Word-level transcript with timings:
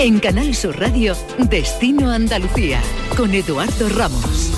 En 0.00 0.20
Canal 0.20 0.54
Sur 0.54 0.78
Radio, 0.78 1.16
Destino 1.50 2.12
Andalucía, 2.12 2.80
con 3.16 3.34
Eduardo 3.34 3.88
Ramos. 3.88 4.52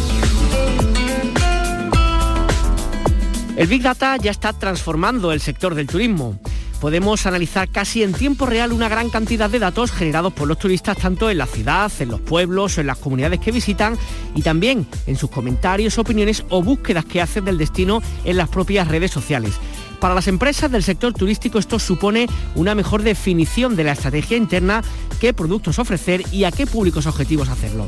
El 3.57 3.67
Big 3.67 3.83
Data 3.83 4.19
ya 4.19 4.33
está 4.33 4.53
transformando 4.53 5.33
el 5.33 5.41
sector 5.41 5.75
del 5.75 5.87
turismo 5.87 6.39
podemos 6.81 7.27
analizar 7.27 7.69
casi 7.69 8.03
en 8.03 8.15
tiempo 8.15 8.47
real 8.47 8.73
una 8.73 8.89
gran 8.89 9.11
cantidad 9.11 9.51
de 9.51 9.59
datos 9.59 9.93
generados 9.93 10.33
por 10.33 10.49
los 10.49 10.59
turistas 10.59 10.97
tanto 10.97 11.31
en 11.31 11.39
la 11.39 11.47
ciudad, 11.47 11.93
en 12.01 12.09
los 12.09 12.21
pueblos 12.21 12.79
o 12.79 12.81
en 12.81 12.87
las 12.87 12.97
comunidades 12.97 13.39
que 13.39 13.53
visitan 13.53 13.99
y 14.35 14.43
también 14.43 14.87
en 15.07 15.17
sus 15.17 15.31
comentarios, 15.31 15.99
opiniones 15.99 16.43
o 16.49 16.63
búsquedas 16.63 17.05
que 17.05 17.21
hacen 17.21 17.45
del 17.45 17.59
destino 17.59 18.03
en 18.25 18.39
las 18.39 18.49
propias 18.49 18.89
redes 18.89 19.11
sociales. 19.11 19.53
Para 20.01 20.15
las 20.15 20.29
empresas 20.29 20.73
del 20.73 20.83
sector 20.83 21.13
turístico 21.13 21.59
esto 21.59 21.79
supone 21.79 22.27
una 22.55 22.75
mejor 22.75 23.03
definición 23.03 23.77
de 23.77 23.85
la 23.85 23.93
estrategia 23.93 24.39
interna, 24.39 24.83
qué 25.21 25.35
productos 25.35 25.79
ofrecer 25.79 26.23
y 26.33 26.45
a 26.45 26.53
qué 26.53 26.67
públicos 26.67 27.07
objetivos 27.07 27.51
hacerlo. 27.51 27.87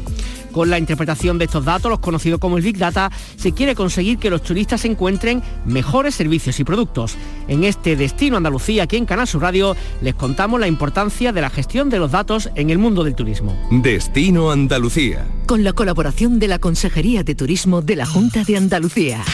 Con 0.52 0.68
la 0.68 0.78
interpretación 0.78 1.38
de 1.38 1.46
estos 1.46 1.64
datos, 1.64 1.90
los 1.90 2.00
conocidos 2.00 2.38
como 2.38 2.58
el 2.58 2.62
Big 2.62 2.76
Data, 2.76 3.10
se 3.36 3.52
quiere 3.52 3.74
conseguir 3.74 4.18
que 4.18 4.28
los 4.28 4.42
turistas 4.42 4.84
encuentren 4.84 5.42
mejores 5.64 6.14
servicios 6.14 6.60
y 6.60 6.64
productos. 6.64 7.16
En 7.48 7.64
este 7.64 7.96
Destino 7.96 8.36
Andalucía, 8.36 8.82
aquí 8.82 8.98
en 8.98 9.06
Canal 9.06 9.26
Sur 9.26 9.40
Radio, 9.40 9.74
les 10.02 10.14
contamos 10.14 10.60
la 10.60 10.68
importancia 10.68 11.32
de 11.32 11.40
la 11.40 11.48
gestión 11.48 11.88
de 11.88 11.98
los 11.98 12.10
datos 12.10 12.50
en 12.54 12.68
el 12.68 12.76
mundo 12.76 13.02
del 13.04 13.14
turismo. 13.14 13.56
Destino 13.70 14.50
Andalucía. 14.50 15.26
Con 15.46 15.64
la 15.64 15.72
colaboración 15.72 16.38
de 16.38 16.48
la 16.48 16.58
Consejería 16.58 17.24
de 17.24 17.34
Turismo 17.34 17.80
de 17.80 17.96
la 17.96 18.04
Junta 18.04 18.44
de 18.44 18.58
Andalucía. 18.58 19.24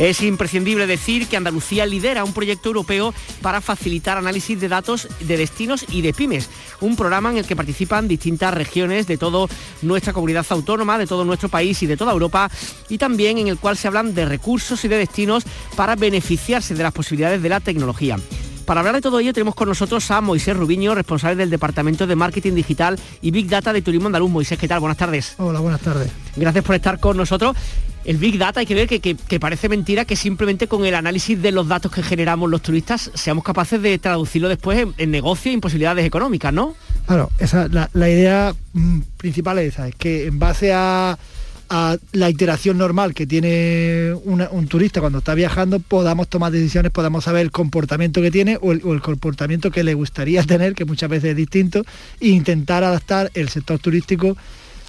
Es 0.00 0.22
imprescindible 0.22 0.86
decir 0.86 1.28
que 1.28 1.36
Andalucía 1.36 1.84
lidera 1.84 2.24
un 2.24 2.32
proyecto 2.32 2.70
europeo 2.70 3.12
para 3.42 3.60
facilitar 3.60 4.16
análisis 4.16 4.58
de 4.58 4.66
datos 4.66 5.06
de 5.20 5.36
destinos 5.36 5.84
y 5.90 6.00
de 6.00 6.14
pymes, 6.14 6.48
un 6.80 6.96
programa 6.96 7.30
en 7.30 7.36
el 7.36 7.46
que 7.46 7.54
participan 7.54 8.08
distintas 8.08 8.54
regiones 8.54 9.06
de 9.06 9.18
toda 9.18 9.46
nuestra 9.82 10.14
comunidad 10.14 10.46
autónoma, 10.48 10.96
de 10.96 11.06
todo 11.06 11.26
nuestro 11.26 11.50
país 11.50 11.82
y 11.82 11.86
de 11.86 11.98
toda 11.98 12.12
Europa, 12.12 12.50
y 12.88 12.96
también 12.96 13.36
en 13.36 13.48
el 13.48 13.58
cual 13.58 13.76
se 13.76 13.88
hablan 13.88 14.14
de 14.14 14.24
recursos 14.24 14.82
y 14.86 14.88
de 14.88 14.96
destinos 14.96 15.44
para 15.76 15.96
beneficiarse 15.96 16.74
de 16.74 16.82
las 16.82 16.94
posibilidades 16.94 17.42
de 17.42 17.48
la 17.50 17.60
tecnología. 17.60 18.16
Para 18.70 18.82
hablar 18.82 18.94
de 18.94 19.00
todo 19.00 19.18
ello 19.18 19.32
tenemos 19.32 19.56
con 19.56 19.66
nosotros 19.66 20.08
a 20.12 20.20
Moisés 20.20 20.56
Rubiño, 20.56 20.94
responsable 20.94 21.34
del 21.34 21.50
Departamento 21.50 22.06
de 22.06 22.14
Marketing 22.14 22.52
Digital 22.52 22.96
y 23.20 23.32
Big 23.32 23.48
Data 23.48 23.72
de 23.72 23.82
Turismo 23.82 24.06
Andaluz. 24.06 24.30
Moisés, 24.30 24.60
¿qué 24.60 24.68
tal? 24.68 24.78
Buenas 24.78 24.96
tardes. 24.96 25.34
Hola, 25.38 25.58
buenas 25.58 25.80
tardes. 25.80 26.08
Gracias 26.36 26.64
por 26.64 26.76
estar 26.76 27.00
con 27.00 27.16
nosotros 27.16 27.56
el 28.04 28.16
Big 28.16 28.38
Data 28.38 28.60
hay 28.60 28.66
que 28.66 28.74
ver 28.74 28.88
que, 28.88 29.40
parece 29.40 29.68
mentira 29.68 30.04
que 30.04 30.14
simplemente 30.14 30.68
con 30.68 30.86
el 30.86 30.94
análisis 30.94 31.42
de 31.42 31.50
los 31.50 31.66
datos 31.66 31.90
que 31.90 32.04
generamos 32.04 32.48
los 32.48 32.62
turistas 32.62 33.10
seamos 33.14 33.42
capaces 33.44 33.82
de 33.82 33.98
traducirlo 33.98 34.48
después 34.48 34.86
en, 34.96 35.10
negocio 35.10 35.50
y 35.50 35.54
en 35.54 35.60
posibilidades 35.60 36.06
económicas, 36.06 36.52
¿no? 36.52 36.74
Claro, 37.06 37.28
esa, 37.38 37.68
la, 37.68 38.08
idea 38.08 38.54
mm, 38.72 39.00
principal 39.16 39.58
es 39.58 39.74
esa, 39.74 39.88
es 39.88 39.96
que 39.96 40.28
en 40.28 40.38
base 40.38 40.72
a, 40.72 41.18
la 41.70 42.28
iteración 42.28 42.78
normal 42.78 43.14
que 43.14 43.26
tiene 43.28 44.12
un 44.24 44.66
turista 44.66 45.00
cuando 45.00 45.18
está 45.18 45.34
viajando, 45.34 45.78
podamos 45.78 46.28
tomar 46.28 46.50
decisiones, 46.50 46.90
podamos 46.90 47.24
saber 47.24 47.42
el 47.42 47.52
comportamiento 47.52 48.20
que 48.20 48.32
tiene 48.32 48.58
o 48.60 48.72
el, 48.72 48.82
o 48.84 48.92
el, 48.92 49.00
comportamiento 49.00 49.70
que 49.70 49.84
le 49.84 49.94
gustaría 49.94 50.42
tener, 50.46 50.74
que 50.74 50.84
muchas 50.84 51.08
veces 51.08 51.30
es 51.30 51.36
distinto, 51.36 51.84
e 52.20 52.28
intentar 52.28 52.82
adaptar 52.82 53.30
el 53.34 53.48
sector 53.48 53.78
turístico 53.78 54.36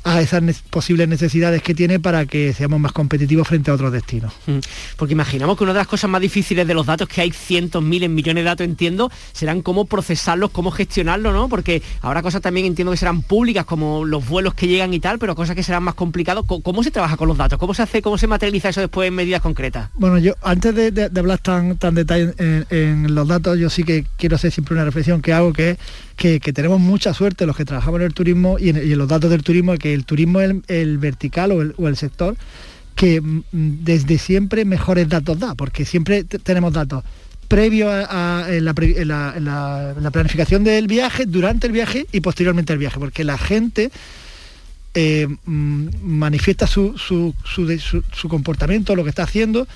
a 0.03 0.21
esas 0.21 0.41
posibles 0.69 1.07
necesidades 1.07 1.61
que 1.61 1.75
tiene 1.75 1.99
para 1.99 2.25
que 2.25 2.53
seamos 2.53 2.79
más 2.79 2.91
competitivos 2.91 3.47
frente 3.47 3.71
a 3.71 3.75
otros 3.75 3.91
destinos. 3.91 4.33
Mm. 4.47 4.59
Porque 4.97 5.13
imaginamos 5.13 5.57
que 5.57 5.63
una 5.63 5.73
de 5.73 5.79
las 5.79 5.87
cosas 5.87 6.09
más 6.09 6.21
difíciles 6.21 6.67
de 6.67 6.73
los 6.73 6.85
datos, 6.85 7.07
que 7.07 7.21
hay 7.21 7.31
cientos, 7.31 7.83
miles, 7.83 8.09
millones 8.09 8.43
de 8.43 8.49
datos, 8.49 8.65
entiendo, 8.65 9.11
serán 9.31 9.61
cómo 9.61 9.85
procesarlos, 9.85 10.51
cómo 10.51 10.71
gestionarlos, 10.71 11.33
¿no? 11.33 11.49
Porque 11.49 11.81
habrá 12.01 12.21
cosas 12.21 12.41
también, 12.41 12.65
entiendo 12.65 12.91
que 12.91 12.97
serán 12.97 13.21
públicas, 13.21 13.65
como 13.65 14.05
los 14.05 14.27
vuelos 14.27 14.53
que 14.53 14.67
llegan 14.67 14.93
y 14.93 14.99
tal, 14.99 15.19
pero 15.19 15.35
cosas 15.35 15.55
que 15.55 15.63
serán 15.63 15.83
más 15.83 15.95
complicadas. 15.95 16.43
¿Cómo 16.45 16.83
se 16.83 16.91
trabaja 16.91 17.17
con 17.17 17.27
los 17.27 17.37
datos? 17.37 17.59
¿Cómo 17.59 17.73
se 17.73 17.83
hace, 17.83 18.01
cómo 18.01 18.17
se 18.17 18.27
materializa 18.27 18.69
eso 18.69 18.81
después 18.81 19.07
en 19.07 19.15
medidas 19.15 19.41
concretas? 19.41 19.89
Bueno, 19.93 20.17
yo 20.17 20.33
antes 20.41 20.73
de, 20.73 21.09
hablar 21.15 21.39
tan, 21.39 21.77
tan 21.77 21.95
detalle 21.95 22.33
en, 22.37 23.13
los 23.13 23.27
datos, 23.27 23.59
yo 23.59 23.69
sí 23.69 23.83
que 23.83 24.05
quiero 24.17 24.35
hacer 24.35 24.51
siempre 24.51 24.75
una 24.75 24.85
reflexión 24.85 25.21
que 25.21 25.33
hago, 25.33 25.53
que 25.53 25.71
es 25.71 25.77
que, 26.21 26.53
tenemos 26.53 26.79
mucha 26.79 27.15
suerte 27.15 27.47
los 27.47 27.55
que 27.55 27.65
trabajamos 27.65 27.99
en 27.99 28.05
el 28.05 28.13
turismo 28.13 28.59
y 28.59 28.69
en, 28.69 28.97
los 28.97 29.07
datos 29.07 29.31
del 29.31 29.41
turismo, 29.41 29.75
que 29.77 29.93
el 29.93 30.05
turismo 30.05 30.39
es 30.39 30.53
el, 30.67 30.99
vertical 30.99 31.51
o 31.51 31.87
el, 31.87 31.97
sector 31.97 32.35
que 32.95 33.19
mm, 33.19 33.41
desde 33.51 34.19
siempre 34.19 34.63
mejores 34.63 35.09
datos 35.09 35.39
da, 35.39 35.55
porque 35.55 35.83
siempre 35.83 36.23
tenemos 36.23 36.73
datos 36.73 37.03
previo 37.47 37.89
a, 37.89 38.47
la, 38.49 40.11
planificación 40.11 40.63
del 40.63 40.87
viaje, 40.87 41.25
durante 41.25 41.65
el 41.67 41.73
viaje 41.73 42.05
y 42.11 42.21
posteriormente 42.21 42.71
al 42.71 42.79
viaje, 42.79 42.99
porque 42.99 43.23
la 43.23 43.39
gente 43.39 43.89
eh, 44.93 45.27
mm, 45.27 45.87
manifiesta 46.03 46.67
su, 46.67 47.33
comportamiento, 48.29 48.95
lo 48.95 49.03
que 49.03 49.09
está 49.09 49.23
haciendo, 49.23 49.67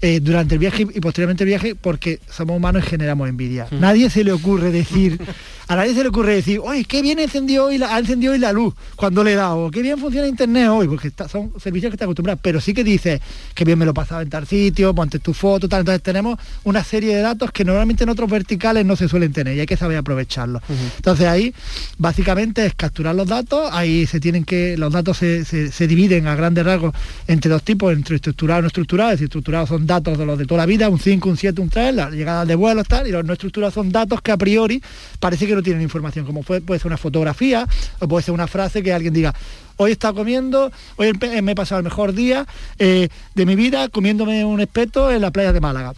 eh, 0.00 0.20
durante 0.20 0.54
el 0.54 0.60
viaje 0.60 0.82
y 0.82 1.00
posteriormente 1.00 1.42
el 1.42 1.48
viaje 1.48 1.74
porque 1.74 2.20
somos 2.30 2.56
humanos 2.56 2.84
y 2.86 2.90
generamos 2.90 3.28
envidia. 3.28 3.66
Mm. 3.68 3.80
Nadie 3.80 4.10
se 4.10 4.22
le 4.22 4.30
ocurre 4.30 4.70
decir, 4.70 5.20
a 5.66 5.74
nadie 5.74 5.92
se 5.92 6.04
le 6.04 6.10
ocurre 6.10 6.36
decir, 6.36 6.60
oye, 6.62 6.84
qué 6.84 7.02
bien 7.02 7.18
encendió 7.18 7.64
hoy 7.64 7.78
la, 7.78 7.92
ha 7.92 7.98
encendido 7.98 8.32
hoy 8.32 8.38
la 8.38 8.52
luz 8.52 8.74
cuando 8.94 9.24
le 9.24 9.32
he 9.32 9.34
dado, 9.34 9.72
qué 9.72 9.82
bien 9.82 9.98
funciona 9.98 10.28
internet 10.28 10.68
hoy, 10.68 10.86
porque 10.86 11.10
son 11.28 11.52
servicios 11.60 11.90
que 11.90 11.96
está 11.96 12.04
acostumbrados, 12.04 12.40
pero 12.40 12.60
sí 12.60 12.72
que 12.74 12.84
dice 12.84 13.20
que 13.54 13.64
bien 13.64 13.76
me 13.76 13.84
lo 13.84 13.90
he 13.90 13.94
pasado 13.94 14.20
en 14.20 14.30
tal 14.30 14.46
sitio, 14.46 14.94
ponte 14.94 15.18
tu 15.18 15.34
foto, 15.34 15.68
tal. 15.68 15.80
Entonces 15.80 16.00
tenemos 16.00 16.38
una 16.62 16.84
serie 16.84 17.16
de 17.16 17.22
datos 17.22 17.50
que 17.50 17.64
normalmente 17.64 18.04
en 18.04 18.10
otros 18.10 18.30
verticales 18.30 18.86
no 18.86 18.94
se 18.94 19.08
suelen 19.08 19.32
tener 19.32 19.56
y 19.56 19.60
hay 19.60 19.66
que 19.66 19.76
saber 19.76 19.98
aprovecharlos. 19.98 20.62
Entonces 20.94 21.26
ahí 21.26 21.52
básicamente 21.98 22.64
es 22.64 22.74
capturar 22.74 23.16
los 23.16 23.26
datos, 23.26 23.68
ahí 23.72 24.06
se 24.06 24.20
tienen 24.20 24.44
que, 24.44 24.76
los 24.78 24.92
datos 24.92 25.16
se, 25.16 25.44
se 25.44 25.86
dividen 25.88 26.28
a 26.28 26.36
grandes 26.36 26.64
rasgos 26.64 26.94
entre 27.26 27.50
dos 27.50 27.64
tipos, 27.64 27.92
entre 27.92 28.14
estructurados 28.14 28.60
y 28.60 28.62
no 28.62 28.66
estructurados, 28.68 29.20
y 29.20 29.24
estructurados 29.24 29.68
son 29.68 29.87
datos 29.88 30.16
de 30.16 30.24
los 30.24 30.38
de 30.38 30.46
toda 30.46 30.58
la 30.58 30.66
vida, 30.66 30.88
un 30.88 31.00
5, 31.00 31.28
un 31.28 31.36
7, 31.36 31.60
un 31.60 31.68
3, 31.68 31.92
la 31.92 32.10
llegada 32.10 32.44
de 32.44 32.54
vuelos, 32.54 32.86
tal, 32.86 33.08
y 33.08 33.10
los 33.10 33.24
no 33.24 33.32
estructurados 33.32 33.74
son 33.74 33.90
datos 33.90 34.22
que 34.22 34.30
a 34.30 34.36
priori 34.36 34.80
parece 35.18 35.48
que 35.48 35.56
no 35.56 35.62
tienen 35.64 35.82
información, 35.82 36.24
como 36.24 36.44
puede, 36.44 36.60
puede 36.60 36.78
ser 36.78 36.86
una 36.86 36.96
fotografía 36.96 37.66
o 37.98 38.06
puede 38.06 38.22
ser 38.22 38.34
una 38.34 38.46
frase 38.46 38.84
que 38.84 38.92
alguien 38.92 39.12
diga, 39.12 39.34
hoy 39.78 39.90
he 39.90 39.92
estado 39.94 40.14
comiendo, 40.14 40.70
hoy 40.96 41.12
me 41.42 41.52
he 41.52 41.54
pasado 41.56 41.80
el 41.80 41.84
mejor 41.84 42.12
día 42.12 42.46
eh, 42.78 43.08
de 43.34 43.46
mi 43.46 43.56
vida 43.56 43.88
comiéndome 43.88 44.44
un 44.44 44.60
espeto 44.60 45.10
en 45.10 45.22
la 45.22 45.32
playa 45.32 45.52
de 45.52 45.60
Málaga. 45.60 45.94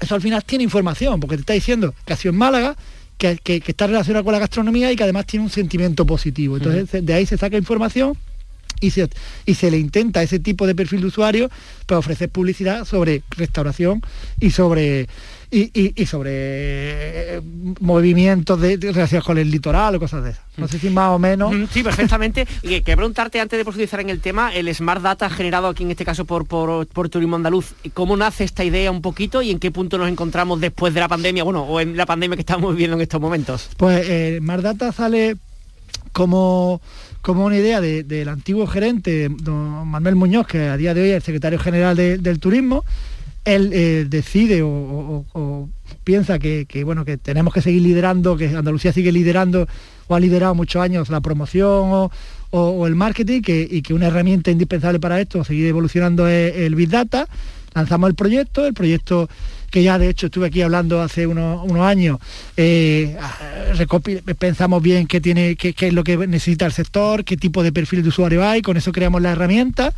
Eso 0.00 0.14
al 0.14 0.20
final 0.20 0.44
tiene 0.44 0.64
información, 0.64 1.18
porque 1.18 1.36
te 1.36 1.40
está 1.40 1.52
diciendo 1.54 1.94
que 2.04 2.12
ha 2.12 2.16
sido 2.16 2.32
en 2.32 2.38
Málaga, 2.38 2.76
que, 3.16 3.62
está 3.66 3.86
relacionado 3.86 4.24
con 4.24 4.32
la 4.32 4.40
gastronomía 4.40 4.90
y 4.90 4.96
que 4.96 5.04
además 5.04 5.26
tiene 5.26 5.44
un 5.44 5.50
sentimiento 5.50 6.04
positivo. 6.04 6.56
Entonces 6.56 7.04
de 7.04 7.14
ahí 7.14 7.24
se 7.24 7.38
saca 7.38 7.56
información 7.56 8.16
y 8.82 8.90
se, 8.90 9.08
y 9.46 9.54
se 9.54 9.70
le 9.70 9.78
intenta 9.78 10.22
ese 10.22 10.38
tipo 10.38 10.66
de 10.66 10.74
perfil 10.74 11.00
de 11.00 11.06
usuario 11.06 11.48
para 11.48 11.86
pues, 11.86 11.98
ofrecer 11.98 12.28
publicidad 12.28 12.84
sobre 12.84 13.22
restauración 13.30 14.02
y 14.40 14.50
sobre 14.50 15.08
y, 15.54 16.06
sobre 16.06 16.30
eh, 16.32 17.40
movimientos 17.80 18.58
de, 18.58 18.78
relacionados 18.78 19.26
con 19.26 19.36
el 19.36 19.50
litoral 19.50 19.94
o 19.94 20.00
cosas 20.00 20.24
de 20.24 20.30
esas. 20.30 20.42
No 20.56 20.66
sé 20.66 20.78
si 20.78 20.88
más 20.88 21.10
o 21.10 21.18
menos. 21.18 21.52
Mm, 21.52 21.64
sí, 21.70 21.82
perfectamente. 21.82 22.46
Quiero 22.62 22.82
preguntarte 22.82 23.38
antes 23.38 23.58
de 23.58 23.64
profundizar 23.64 24.00
en 24.00 24.08
el 24.08 24.20
tema, 24.20 24.54
el 24.54 24.74
Smart 24.74 25.02
Data 25.02 25.28
generado 25.28 25.68
aquí 25.68 25.82
en 25.82 25.90
este 25.90 26.06
caso 26.06 26.24
por, 26.24 26.46
por, 26.46 27.08
Turismo 27.10 27.36
Andaluz, 27.36 27.74
¿cómo 27.92 28.16
nace 28.16 28.44
esta 28.44 28.64
idea 28.64 28.90
un 28.90 29.02
poquito 29.02 29.42
y 29.42 29.50
en 29.50 29.58
qué 29.58 29.70
punto 29.70 29.98
nos 29.98 30.08
encontramos 30.08 30.58
después 30.58 30.94
de 30.94 31.00
la 31.00 31.08
pandemia, 31.08 31.44
bueno, 31.44 31.64
o 31.64 31.80
en 31.80 31.98
la 31.98 32.06
pandemia 32.06 32.36
que 32.36 32.42
estamos 32.42 32.72
viviendo 32.72 32.96
en 32.96 33.02
estos 33.02 33.20
momentos? 33.20 33.68
Pues 33.76 34.08
eh, 34.08 34.38
Smart 34.40 34.62
Data 34.62 34.90
sale 34.90 35.36
como 36.12 36.80
como 37.22 37.46
una 37.46 37.56
idea 37.56 37.80
del 37.80 38.28
antiguo 38.28 38.66
gerente, 38.66 39.28
don 39.28 39.86
Manuel 39.88 40.16
Muñoz, 40.16 40.46
que 40.46 40.68
a 40.68 40.76
día 40.76 40.92
de 40.92 41.02
hoy 41.02 41.08
es 41.10 41.16
el 41.16 41.22
secretario 41.22 41.58
general 41.58 41.96
del 41.96 42.38
turismo, 42.40 42.84
él 43.44 43.70
eh, 43.72 44.06
decide 44.08 44.60
o, 44.62 45.68
piensa 46.04 46.38
que, 46.38 46.66
bueno, 46.84 47.04
que 47.04 47.16
tenemos 47.16 47.54
que 47.54 47.62
seguir 47.62 47.82
liderando, 47.82 48.36
que 48.36 48.48
Andalucía 48.48 48.92
sigue 48.92 49.12
liderando 49.12 49.68
o 50.08 50.14
ha 50.14 50.20
liderado 50.20 50.54
muchos 50.54 50.82
años 50.82 51.08
la 51.10 51.20
promoción 51.20 52.10
o, 52.50 52.86
el 52.86 52.94
marketing 52.96 53.42
y 53.46 53.82
que 53.82 53.94
una 53.94 54.08
herramienta 54.08 54.50
indispensable 54.50 55.00
para 55.00 55.20
esto, 55.20 55.42
seguir 55.44 55.66
evolucionando 55.66 56.28
es 56.28 56.54
el 56.56 56.74
Big 56.74 56.90
Data. 56.90 57.26
Lanzamos 57.72 58.10
el 58.10 58.14
proyecto, 58.14 58.66
el 58.66 58.74
proyecto 58.74 59.30
que 59.72 59.82
ya 59.82 59.98
de 59.98 60.10
hecho 60.10 60.26
estuve 60.26 60.48
aquí 60.48 60.60
hablando 60.60 61.00
hace 61.00 61.26
unos, 61.26 61.66
años, 61.80 62.18
eh, 62.58 63.16
pensamos 64.38 64.82
bien 64.82 65.06
qué, 65.06 65.18
tiene, 65.18 65.56
qué, 65.56 65.74
es 65.74 65.92
lo 65.94 66.04
que 66.04 66.18
necesita 66.18 66.66
el 66.66 66.72
sector, 66.72 67.24
qué 67.24 67.38
tipo 67.38 67.62
de 67.62 67.72
perfil 67.72 68.02
de 68.02 68.10
usuario 68.10 68.46
hay, 68.46 68.60
con 68.60 68.76
eso 68.76 68.92
creamos 68.92 69.22
la 69.22 69.30
herramienta 69.30 69.94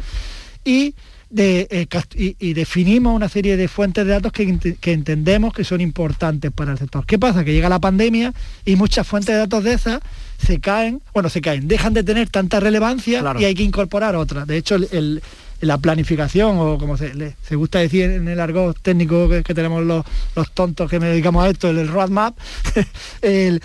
y, 0.64 0.94
eh, 1.36 1.88
y, 2.14 2.52
definimos 2.54 3.16
una 3.16 3.28
serie 3.28 3.56
de 3.56 3.66
fuentes 3.66 4.06
de 4.06 4.12
datos 4.12 4.30
que, 4.30 4.44
entendemos 4.92 5.52
que 5.52 5.64
son 5.64 5.80
importantes 5.80 6.52
para 6.52 6.70
el 6.70 6.78
sector. 6.78 7.04
¿Qué 7.04 7.18
pasa? 7.18 7.44
Que 7.44 7.52
llega 7.52 7.68
la 7.68 7.80
pandemia 7.80 8.32
y 8.64 8.76
muchas 8.76 9.04
fuentes 9.04 9.34
de 9.34 9.40
datos 9.40 9.64
de 9.64 9.72
esas 9.72 9.98
se 10.38 10.60
caen, 10.60 11.02
bueno, 11.12 11.28
se 11.28 11.40
caen, 11.40 11.66
dejan 11.66 11.94
de 11.94 12.04
tener 12.04 12.30
tanta 12.30 12.60
relevancia 12.60 13.24
y 13.40 13.44
hay 13.44 13.54
que 13.56 13.64
incorporar 13.64 14.14
otras. 14.14 14.46
De 14.46 14.56
hecho, 14.56 14.76
el 14.76 15.20
la 15.64 15.78
planificación 15.78 16.56
o 16.58 16.78
como 16.78 16.96
se, 16.96 17.34
gusta 17.50 17.78
decir 17.78 18.10
en 18.10 18.28
el 18.28 18.40
argot 18.40 18.78
técnico 18.80 19.28
que, 19.28 19.42
tenemos 19.54 19.82
los, 19.84 20.04
tontos 20.52 20.90
que 20.90 21.00
me 21.00 21.06
dedicamos 21.06 21.44
a 21.44 21.50
esto, 21.50 21.70
el, 21.70 21.88
roadmap, 21.88 22.36
el, 23.22 23.60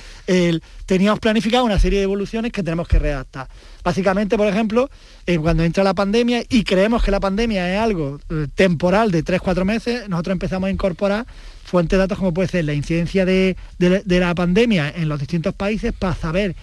teníamos 0.86 1.20
planificado 1.20 1.66
una 1.66 1.80
serie 1.80 2.00
de 2.00 2.04
evoluciones 2.04 2.52
que 2.52 2.64
tenemos 2.64 2.88
que 2.88 3.00
redactar. 3.00 3.48
Básicamente, 3.84 4.38
por 4.38 4.48
ejemplo, 4.48 4.90
eh, 5.26 5.38
cuando 5.38 5.64
entra 5.64 5.84
la 5.84 5.94
pandemia 5.94 6.44
y 6.50 6.64
creemos 6.64 7.04
que 7.04 7.12
la 7.12 7.20
pandemia 7.20 7.74
es 7.74 7.80
algo 7.80 8.20
eh, 8.30 8.48
temporal 8.54 9.12
de 9.12 9.24
3-4 9.24 9.64
meses, 9.64 10.10
nosotros 10.10 10.34
empezamos 10.34 10.68
a 10.68 10.72
incorporar 10.72 11.26
fuentes 11.64 11.98
de 11.98 11.98
datos 12.00 12.18
como 12.18 12.34
puede 12.34 12.48
ser 12.48 12.66
la 12.66 12.74
incidencia 12.74 13.26
de, 13.26 13.56
la 13.78 14.36
pandemia 14.36 14.90
en 14.90 15.08
los 15.08 15.20
distintos 15.20 15.54
países 15.54 15.94
para 15.94 16.16
saber 16.16 16.56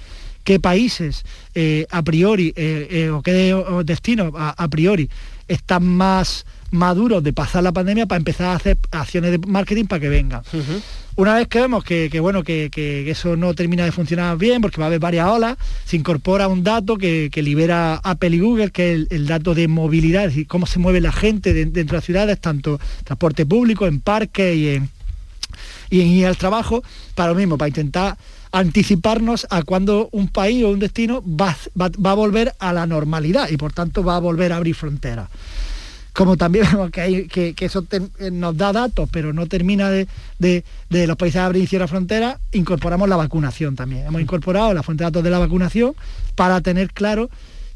qué 0.47 0.61
países 0.61 1.25
eh, 1.57 1.87
a 1.91 2.03
priori 2.03 2.51
o 3.13 3.21
qué 3.21 3.83
destinos 3.85 4.33
a, 4.37 4.69
priori 4.69 5.11
están 5.49 5.85
más 5.85 6.47
maduros 6.71 7.23
de 7.25 7.33
pasar 7.33 7.65
la 7.65 7.73
pandemia 7.73 8.07
para 8.07 8.19
empezar 8.19 8.47
a 8.47 8.55
hacer 8.55 8.79
acciones 8.93 9.33
de 9.33 9.39
marketing 9.39 9.87
para 9.87 10.01
que 10.01 10.09
vengan. 10.09 10.43
Una 11.17 11.35
vez 11.35 11.49
que 11.49 11.61
vemos 11.61 11.83
que, 11.83 12.21
bueno, 12.21 12.45
que, 12.45 12.71
eso 13.11 13.37
no 13.37 13.55
termina 13.55 13.85
de 13.85 13.91
funcionar 13.91 14.39
bien, 14.39 14.63
porque 14.63 14.79
va 14.79 14.85
a 14.85 14.87
haber 14.87 15.01
varias 15.01 15.27
olas, 15.29 15.57
se 15.85 15.97
incorpora 15.97 16.47
un 16.47 16.63
dato 16.63 16.97
que, 16.97 17.31
libera 17.43 17.97
Apple 17.97 18.37
y 18.37 18.39
Google, 18.39 18.71
que 18.71 18.93
es 18.93 19.07
el, 19.11 19.27
dato 19.27 19.55
de 19.55 19.67
movilidad, 19.67 20.27
es 20.27 20.31
decir, 20.31 20.47
cómo 20.47 20.67
se 20.67 20.79
mueve 20.79 21.01
la 21.01 21.13
gente 21.13 21.55
dentro 21.55 21.83
de 21.83 21.93
las 21.93 22.05
ciudades, 22.05 22.41
tanto 22.41 22.79
transporte 23.03 23.45
público, 23.47 23.87
en 23.87 24.01
parques 24.01 24.57
y 24.57 24.69
en, 24.69 24.91
y 25.91 26.03
en 26.03 26.07
ir 26.09 26.27
al 26.27 26.37
trabajo, 26.37 26.85
para 27.17 27.31
lo 27.31 27.35
mismo, 27.35 27.59
para 27.59 27.69
intentar 27.69 28.17
anticiparnos 28.53 29.47
a 29.51 29.63
cuando 29.63 30.09
un 30.13 30.29
país 30.29 30.65
o 30.65 30.71
un 30.71 30.79
destino 30.79 31.23
va, 31.23 31.57
va, 31.81 32.11
a 32.11 32.15
volver 32.15 32.55
a 32.59 32.73
la 32.73 32.87
normalidad 32.87 33.49
y 33.51 33.57
por 33.57 33.73
tanto 33.73 34.03
va 34.03 34.17
a 34.17 34.21
volver 34.21 34.53
a 34.53 34.57
abrir 34.57 34.75
fronteras 34.75 35.29
como 36.17 36.37
también 36.37 36.65
vemos 36.73 36.91
que, 36.91 37.01
hay, 37.01 37.29
que, 37.29 37.55
eso 37.61 37.85
eh, 37.91 38.31
nos 38.31 38.57
da 38.57 38.73
datos, 38.73 39.09
pero 39.13 39.33
no 39.33 39.47
termina 39.47 39.91
de, 39.91 40.65
los 40.89 41.17
países 41.17 41.41
abrir 41.43 41.65
y 41.65 41.67
cierrar 41.67 41.89
fronteras, 41.89 42.39
incorporamos 42.53 43.09
la 43.09 43.17
vacunación 43.17 43.77
también. 43.77 44.07
Hemos 44.07 44.23
incorporado 44.23 44.73
la 44.73 44.83
fuente 44.83 45.05
de 45.05 45.11
datos 45.11 45.23
de 45.23 45.31
la 45.31 45.39
vacunación 45.39 45.95
para 46.35 46.63
tener 46.63 46.91
claro 46.93 47.29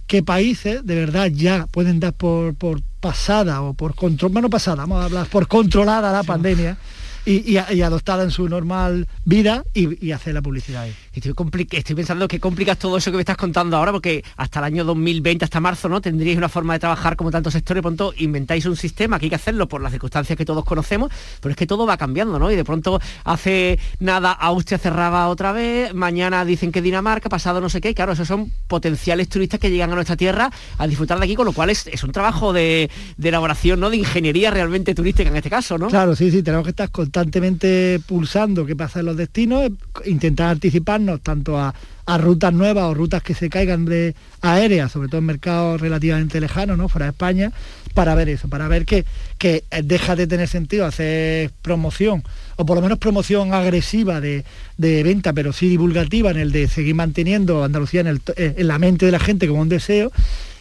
qué 0.06 0.22
países 0.22 0.84
de 0.84 0.94
verdad 0.94 1.26
ya 1.26 1.66
pueden 1.66 2.00
dar 2.00 2.14
por, 2.14 2.54
pasada 3.00 3.60
o 3.62 3.74
por 3.74 3.94
control, 3.94 4.32
bueno, 4.32 4.50
pasada, 4.50 4.76
vamos 4.76 5.02
a 5.02 5.04
hablar 5.04 5.26
por 5.26 5.46
controlada 5.46 6.10
la 6.10 6.22
pandemia 6.22 6.78
y, 7.24 7.56
adoptada 7.56 8.24
en 8.24 8.30
su 8.30 8.48
normal 8.48 9.08
vida 9.24 9.64
y, 9.74 10.12
hacer 10.12 10.34
la 10.34 10.42
publicidad 10.42 10.82
ahí. 10.82 10.94
Estoy, 11.12 11.34
estoy 11.72 11.96
pensando 11.96 12.28
que 12.28 12.38
complicas 12.38 12.78
todo 12.78 12.96
eso 12.96 13.10
que 13.10 13.16
me 13.16 13.22
estás 13.22 13.36
contando 13.36 13.76
ahora, 13.76 13.90
porque 13.90 14.22
hasta 14.36 14.60
el 14.60 14.66
año 14.66 14.84
2020, 14.84 15.44
hasta 15.44 15.58
marzo, 15.58 15.88
¿no? 15.88 16.00
Tendríais 16.00 16.38
una 16.38 16.48
forma 16.48 16.74
de 16.74 16.78
trabajar 16.78 17.16
como 17.16 17.32
tantos 17.32 17.52
sectores, 17.52 17.82
pronto 17.82 18.14
inventáis 18.18 18.64
un 18.66 18.76
sistema 18.76 19.18
que 19.18 19.26
hay 19.26 19.30
que 19.30 19.34
hacerlo 19.34 19.66
por 19.66 19.80
las 19.80 19.90
circunstancias 19.90 20.38
que 20.38 20.44
todos 20.44 20.64
conocemos, 20.64 21.10
pero 21.40 21.50
es 21.50 21.56
que 21.56 21.66
todo 21.66 21.84
va 21.84 21.96
cambiando, 21.96 22.38
¿no? 22.38 22.48
Y 22.52 22.54
de 22.54 22.64
pronto 22.64 23.00
hace 23.24 23.80
nada 23.98 24.30
Austria 24.30 24.78
cerraba 24.78 25.26
otra 25.26 25.50
vez, 25.50 25.92
mañana 25.94 26.44
dicen 26.44 26.70
que 26.70 26.80
Dinamarca, 26.80 27.28
pasado 27.28 27.60
no 27.60 27.68
sé 27.68 27.80
qué, 27.80 27.92
claro, 27.92 28.12
esos 28.12 28.28
son 28.28 28.52
potenciales 28.68 29.28
turistas 29.28 29.58
que 29.58 29.68
llegan 29.68 29.90
a 29.90 29.96
nuestra 29.96 30.16
tierra 30.16 30.52
a 30.78 30.86
disfrutar 30.86 31.18
de 31.18 31.24
aquí, 31.24 31.34
con 31.34 31.46
lo 31.46 31.52
cual 31.52 31.70
es, 31.70 31.88
un 32.04 32.12
trabajo 32.12 32.52
de, 32.52 32.88
elaboración, 33.20 33.80
¿no? 33.80 33.90
De 33.90 33.96
ingeniería 33.96 34.52
realmente 34.52 34.94
turística 34.94 35.28
en 35.28 35.36
este 35.36 35.50
caso, 35.50 35.76
¿no? 35.76 35.88
Claro, 35.88 36.14
sí, 36.14 36.30
sí, 36.30 36.44
tenemos 36.44 36.64
que 36.64 36.70
estar 36.70 36.90
constantemente 36.92 38.00
pulsando 38.06 38.64
qué 38.64 38.76
pasa 38.76 39.00
en 39.00 39.06
los 39.06 39.16
destinos, 39.16 39.70
intentar 40.04 40.50
anticipar 40.50 40.99
tanto 41.22 41.58
a, 41.58 41.74
rutas 42.18 42.52
nuevas 42.52 42.84
o 42.86 42.94
rutas 42.94 43.22
que 43.22 43.34
se 43.34 43.48
caigan 43.48 43.84
de 43.84 44.16
aéreas, 44.40 44.90
sobre 44.90 45.08
todo 45.08 45.18
en 45.18 45.26
mercados 45.26 45.80
relativamente 45.80 46.40
lejanos, 46.40 46.76
¿no? 46.76 46.88
fuera 46.88 47.06
de 47.06 47.10
España, 47.12 47.52
para 47.94 48.16
ver 48.16 48.28
eso, 48.28 48.48
para 48.48 48.66
ver 48.66 48.84
que, 48.84 49.04
que 49.38 49.62
deja 49.84 50.16
de 50.16 50.26
tener 50.26 50.48
sentido 50.48 50.86
hacer 50.86 51.52
promoción, 51.62 52.24
o 52.56 52.66
por 52.66 52.76
lo 52.76 52.82
menos 52.82 52.98
promoción 52.98 53.54
agresiva 53.54 54.20
de, 54.20 54.44
venta, 54.76 55.32
pero 55.32 55.52
sí 55.52 55.68
divulgativa 55.68 56.32
en 56.32 56.38
el 56.38 56.50
de 56.50 56.66
seguir 56.66 56.96
manteniendo 56.96 57.62
Andalucía 57.62 58.00
en, 58.00 58.68
la 58.68 58.78
mente 58.80 59.06
de 59.06 59.12
la 59.12 59.20
gente 59.20 59.46
como 59.46 59.60
un 59.60 59.68
deseo, 59.68 60.10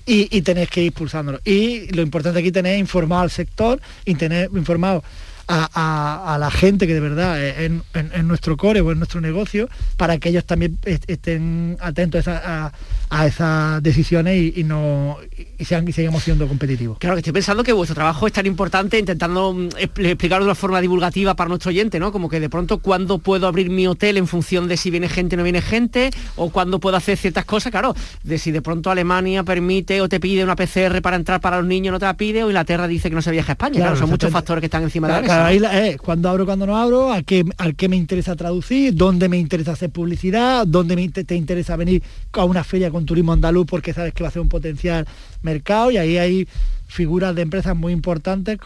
y, 0.06 0.42
tenéis 0.42 0.70
que 0.70 0.82
ir 0.82 0.92
pulsándolo. 0.92 1.40
Y 1.46 1.92
lo 1.94 2.02
importante 2.02 2.40
aquí 2.40 2.52
tener 2.52 2.80
informado 2.80 3.22
al 3.22 3.30
sector 3.30 3.80
y 4.06 4.16
tener 4.16 4.50
informado 4.56 5.04
a, 5.50 6.38
la 6.40 6.52
gente 6.52 6.86
que 6.86 6.94
de 6.94 7.00
verdad 7.00 7.44
en, 7.44 7.84
en, 7.94 8.28
nuestro 8.28 8.56
core 8.56 8.82
o 8.82 8.92
en 8.92 9.00
nuestro 9.00 9.20
negocio 9.20 9.68
para 9.98 10.18
que 10.20 10.30
ellos 10.30 10.46
también 10.46 10.78
estén 10.86 11.78
atentos 11.82 12.28
a, 12.28 12.72
esas 13.12 13.82
decisiones 13.82 14.58
y, 14.58 14.64
no 14.64 15.18
y, 15.58 15.66
sean, 15.66 15.88
y 15.88 15.92
sigamos 15.92 16.24
siendo 16.24 16.48
competitivos. 16.48 16.98
Claro, 17.00 17.16
que 17.16 17.20
estoy 17.20 17.34
pensando 17.34 17.64
que 17.64 17.74
vuestro 17.74 17.96
trabajo 17.96 18.28
es 18.28 18.34
tan 18.34 18.46
importante 18.46 19.00
intentando 19.00 19.54
mm, 19.54 19.70
explicarlo 19.78 20.46
de 20.46 20.50
una 20.50 20.56
forma 20.56 20.80
divulgativa 20.82 21.36
para 21.36 21.50
nuestro 21.50 21.70
oyente, 21.70 22.00
¿no? 22.00 22.12
Como 22.12 22.30
que 22.30 22.40
de 22.40 22.50
pronto 22.50 22.80
cuándo 22.80 23.18
puedo 23.20 23.48
abrir 23.48 23.70
mi 23.70 23.88
hotel 23.88 24.18
en 24.18 24.28
función 24.28 24.68
de 24.68 24.78
si 24.78 24.92
viene 24.92 25.10
gente 25.10 25.36
o 25.36 25.38
no 25.38 25.44
viene 25.44 25.62
gente, 25.62 26.12
o 26.36 26.50
cuándo 26.50 26.80
puedo 26.80 26.98
hacer 26.98 27.18
ciertas 27.18 27.46
cosas, 27.46 27.72
claro, 27.72 27.96
de 28.24 28.38
si 28.38 28.52
de 28.52 28.62
pronto 28.62 28.92
Alemania 28.92 29.44
permite 29.44 30.02
o 30.02 30.10
te 30.10 30.20
pide 30.20 30.44
una 30.44 30.56
PCR 30.56 31.02
para 31.02 31.16
entrar 31.16 31.42
para 31.42 31.58
los 31.58 31.66
niños, 31.66 31.92
no 31.92 32.00
te 32.00 32.06
la 32.06 32.16
pide, 32.16 32.44
o 32.44 32.48
Inglaterra 32.48 32.88
dice 32.88 33.10
que 33.10 33.16
no 33.16 33.22
se 33.22 33.32
viaja 33.32 33.52
a 33.52 33.54
España. 33.54 33.80
Claro, 33.80 33.96
son 33.96 34.10
muchos 34.10 34.32
factores 34.32 34.62
que 34.62 34.68
están 34.68 34.84
encima 34.84 35.08
de 35.08 35.28
la 35.28 35.46
ahí 35.46 35.62
eh, 35.72 35.98
cuando 36.04 36.30
abro, 36.30 36.46
cuando 36.46 36.66
no 36.66 36.78
abro, 36.78 37.12
a 37.12 37.24
qué, 37.24 37.44
al 37.58 37.76
qué 37.76 37.90
me 37.90 37.96
interesa 37.96 38.36
traducir, 38.36 38.94
dónde 38.96 39.30
me 39.30 39.38
interesa 39.38 39.74
hacer 39.74 39.90
publicidad, 39.90 40.66
dónde 40.68 40.96
me, 40.96 41.10
te, 41.10 41.36
interesa 41.36 41.76
venir 41.76 42.04
a 42.34 42.46
una 42.46 42.64
feria 42.64 42.92
con 42.92 42.99
turismo 43.06 43.34
andaluz 43.34 43.66
porque 43.68 43.94
sabes 43.94 44.14
que 44.14 44.24
va 44.24 44.30
a 44.30 44.32
ser 44.32 44.42
un 44.42 44.50
potencial 44.50 45.08
mercado 45.42 45.92
y 45.92 45.98
ahí 45.98 46.18
hay 46.18 46.48
figuras 46.88 47.36
de 47.36 47.44
empresas 47.44 47.76
muy 47.76 47.94
importantes 47.94 48.58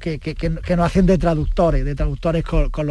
que, 0.00 0.18
que, 0.18 0.76
nos 0.76 0.86
hacen 0.86 1.06
de 1.06 1.18
traductores, 1.18 1.84
de 1.84 1.94
traductores 1.94 2.44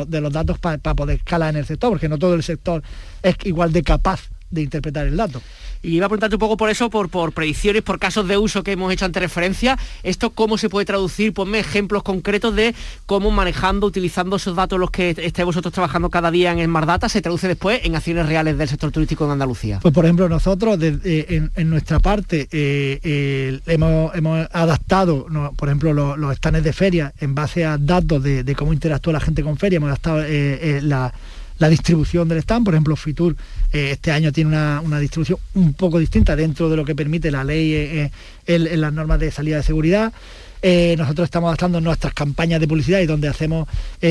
de 0.07 0.21
los 0.21 0.31
datos 0.31 0.59
para 0.59 0.77
poder 0.77 1.17
escalar 1.17 1.49
en 1.49 1.57
el 1.57 1.65
sector, 1.65 1.89
porque 1.89 2.09
no 2.09 2.19
todo 2.19 2.35
el 2.35 2.43
sector 2.43 2.83
es 3.23 3.35
igual 3.43 3.73
de 3.73 3.81
capaz 3.81 4.29
de 4.49 4.61
interpretar 4.61 5.07
el 5.07 5.17
dato. 5.17 5.41
Y 5.83 5.95
iba 5.95 6.05
a 6.05 6.09
preguntarte 6.09 6.35
un 6.35 6.39
poco 6.39 6.57
por 6.57 6.69
eso, 6.69 6.89
por, 6.89 7.09
por 7.09 7.31
predicciones, 7.33 7.83
por 7.83 7.99
casos 7.99 8.27
de 8.27 8.37
uso 8.37 8.63
que 8.63 8.71
hemos 8.71 8.91
hecho 8.91 9.05
ante 9.05 9.19
referencia. 9.19 9.77
¿Esto 10.03 10.31
cómo 10.31 10.57
se 10.57 10.69
puede 10.69 10.85
traducir? 10.85 11.33
Ponme 11.33 11.59
ejemplos 11.59 12.03
concretos 12.03 12.55
de 12.55 12.73
cómo 13.05 13.31
manejando, 13.31 13.87
utilizando 13.87 14.37
esos 14.37 14.55
datos 14.55 14.79
los 14.79 14.91
que 14.91 15.11
estáis 15.11 15.45
vosotros 15.45 15.73
trabajando 15.73 16.09
cada 16.09 16.31
día 16.31 16.51
en 16.51 16.63
Smart 16.65 16.87
Data, 16.87 17.09
se 17.09 17.21
traduce 17.21 17.47
después 17.47 17.81
en 17.83 17.95
acciones 17.95 18.25
reales 18.25 18.57
del 18.57 18.67
sector 18.67 18.91
turístico 18.91 19.25
en 19.25 19.31
Andalucía. 19.31 19.79
Pues 19.81 19.93
por 19.93 20.05
ejemplo, 20.05 20.27
nosotros 20.29 20.79
eh, 20.81 21.49
en, 21.55 21.69
nuestra 21.69 21.99
parte 21.99 22.47
eh, 22.51 23.59
hemos, 23.67 24.47
adaptado, 24.51 25.27
por 25.55 25.69
ejemplo, 25.69 25.93
los, 25.93 26.17
los 26.17 26.35
stands 26.35 26.63
de 26.63 26.73
feria 26.73 27.13
en 27.19 27.35
base 27.35 27.65
a 27.65 27.77
datos 27.77 28.23
de, 28.23 28.55
cómo 28.55 28.73
interactúa 28.73 29.13
la 29.13 29.19
gente 29.19 29.43
con 29.43 29.57
feria, 29.57 29.77
hemos 29.77 29.89
adaptado 29.89 30.23
eh, 30.23 30.79
la 30.81 31.13
la 31.59 31.69
distribución 31.69 32.27
del 32.27 32.39
stand. 32.39 32.65
Por 32.65 32.73
ejemplo, 32.73 32.95
Fitur 32.95 33.35
eh, 33.71 33.91
este 33.91 34.11
año 34.11 34.31
tiene 34.31 34.49
una, 34.49 34.99
distribución 34.99 35.39
un 35.53 35.73
poco 35.73 35.99
distinta 35.99 36.35
dentro 36.35 36.69
de 36.69 36.77
lo 36.77 36.85
que 36.85 36.95
permite 36.95 37.31
la 37.31 37.43
ley 37.43 37.73
eh, 37.73 38.03
eh, 38.03 38.11
en, 38.45 38.81
las 38.81 38.93
normas 38.93 39.19
de 39.19 39.31
salida 39.31 39.57
de 39.57 39.63
seguridad. 39.63 40.13
nosotros 40.97 41.25
estamos 41.25 41.49
adaptando 41.49 41.81
nuestras 41.81 42.13
campañas 42.13 42.59
de 42.59 42.67
publicidad 42.67 42.99
y 42.99 43.05
donde 43.05 43.27
hacemos 43.27 43.67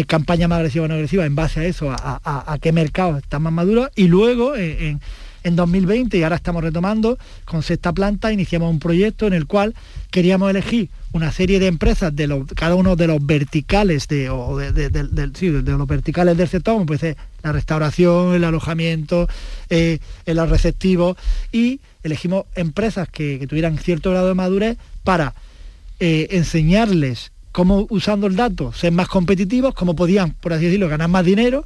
campañas 0.06 0.48
más 0.48 0.58
agresivas 0.58 0.86
o 0.86 0.88
no 0.88 0.94
agresivas 0.94 1.26
en 1.26 1.34
base 1.34 1.60
a 1.60 1.64
eso, 1.64 1.90
a, 1.90 2.58
qué 2.60 2.72
mercados 2.72 3.22
están 3.22 3.42
más 3.42 3.52
maduros. 3.52 3.90
Y 3.96 4.08
luego 4.08 4.56
en, 4.56 5.00
en 5.46 5.54
2020 5.54 6.18
y 6.18 6.22
ahora 6.24 6.34
estamos 6.34 6.62
retomando 6.62 7.18
con 7.44 7.62
Sexta 7.62 7.92
Planta, 7.92 8.32
iniciamos 8.32 8.68
un 8.68 8.80
proyecto 8.80 9.28
en 9.28 9.32
el 9.32 9.46
cual 9.46 9.74
queríamos 10.10 10.50
elegir 10.50 10.90
una 11.12 11.30
serie 11.30 11.60
de 11.60 11.68
empresas 11.68 12.14
de 12.14 12.26
los, 12.26 12.46
cada 12.56 12.74
uno 12.74 12.96
de 12.96 13.06
los 13.06 13.24
verticales 13.24 14.08
de, 14.08 14.26
los 14.26 15.86
verticales 15.86 16.36
del 16.36 16.48
sector, 16.48 16.74
como 16.74 16.86
puede 16.86 16.98
ser 16.98 17.16
la 17.44 17.52
restauración, 17.52 18.34
el 18.34 18.42
alojamiento, 18.42 19.28
eh, 19.70 20.00
los 20.26 20.50
receptivos, 20.50 21.16
y 21.52 21.80
elegimos 22.02 22.46
empresas 22.56 23.08
que, 23.08 23.46
tuvieran 23.48 23.78
cierto 23.78 24.10
grado 24.10 24.26
de 24.26 24.34
madurez 24.34 24.78
para 25.04 25.34
eh, 26.00 26.26
enseñarles 26.32 27.30
cómo 27.52 27.86
usando 27.88 28.26
el 28.26 28.34
dato 28.34 28.72
ser 28.72 28.90
más 28.92 29.06
competitivos, 29.06 29.74
cómo 29.74 29.94
podían, 29.94 30.32
por 30.32 30.52
así 30.52 30.64
decirlo, 30.64 30.88
ganar 30.88 31.08
más 31.08 31.24
dinero 31.24 31.64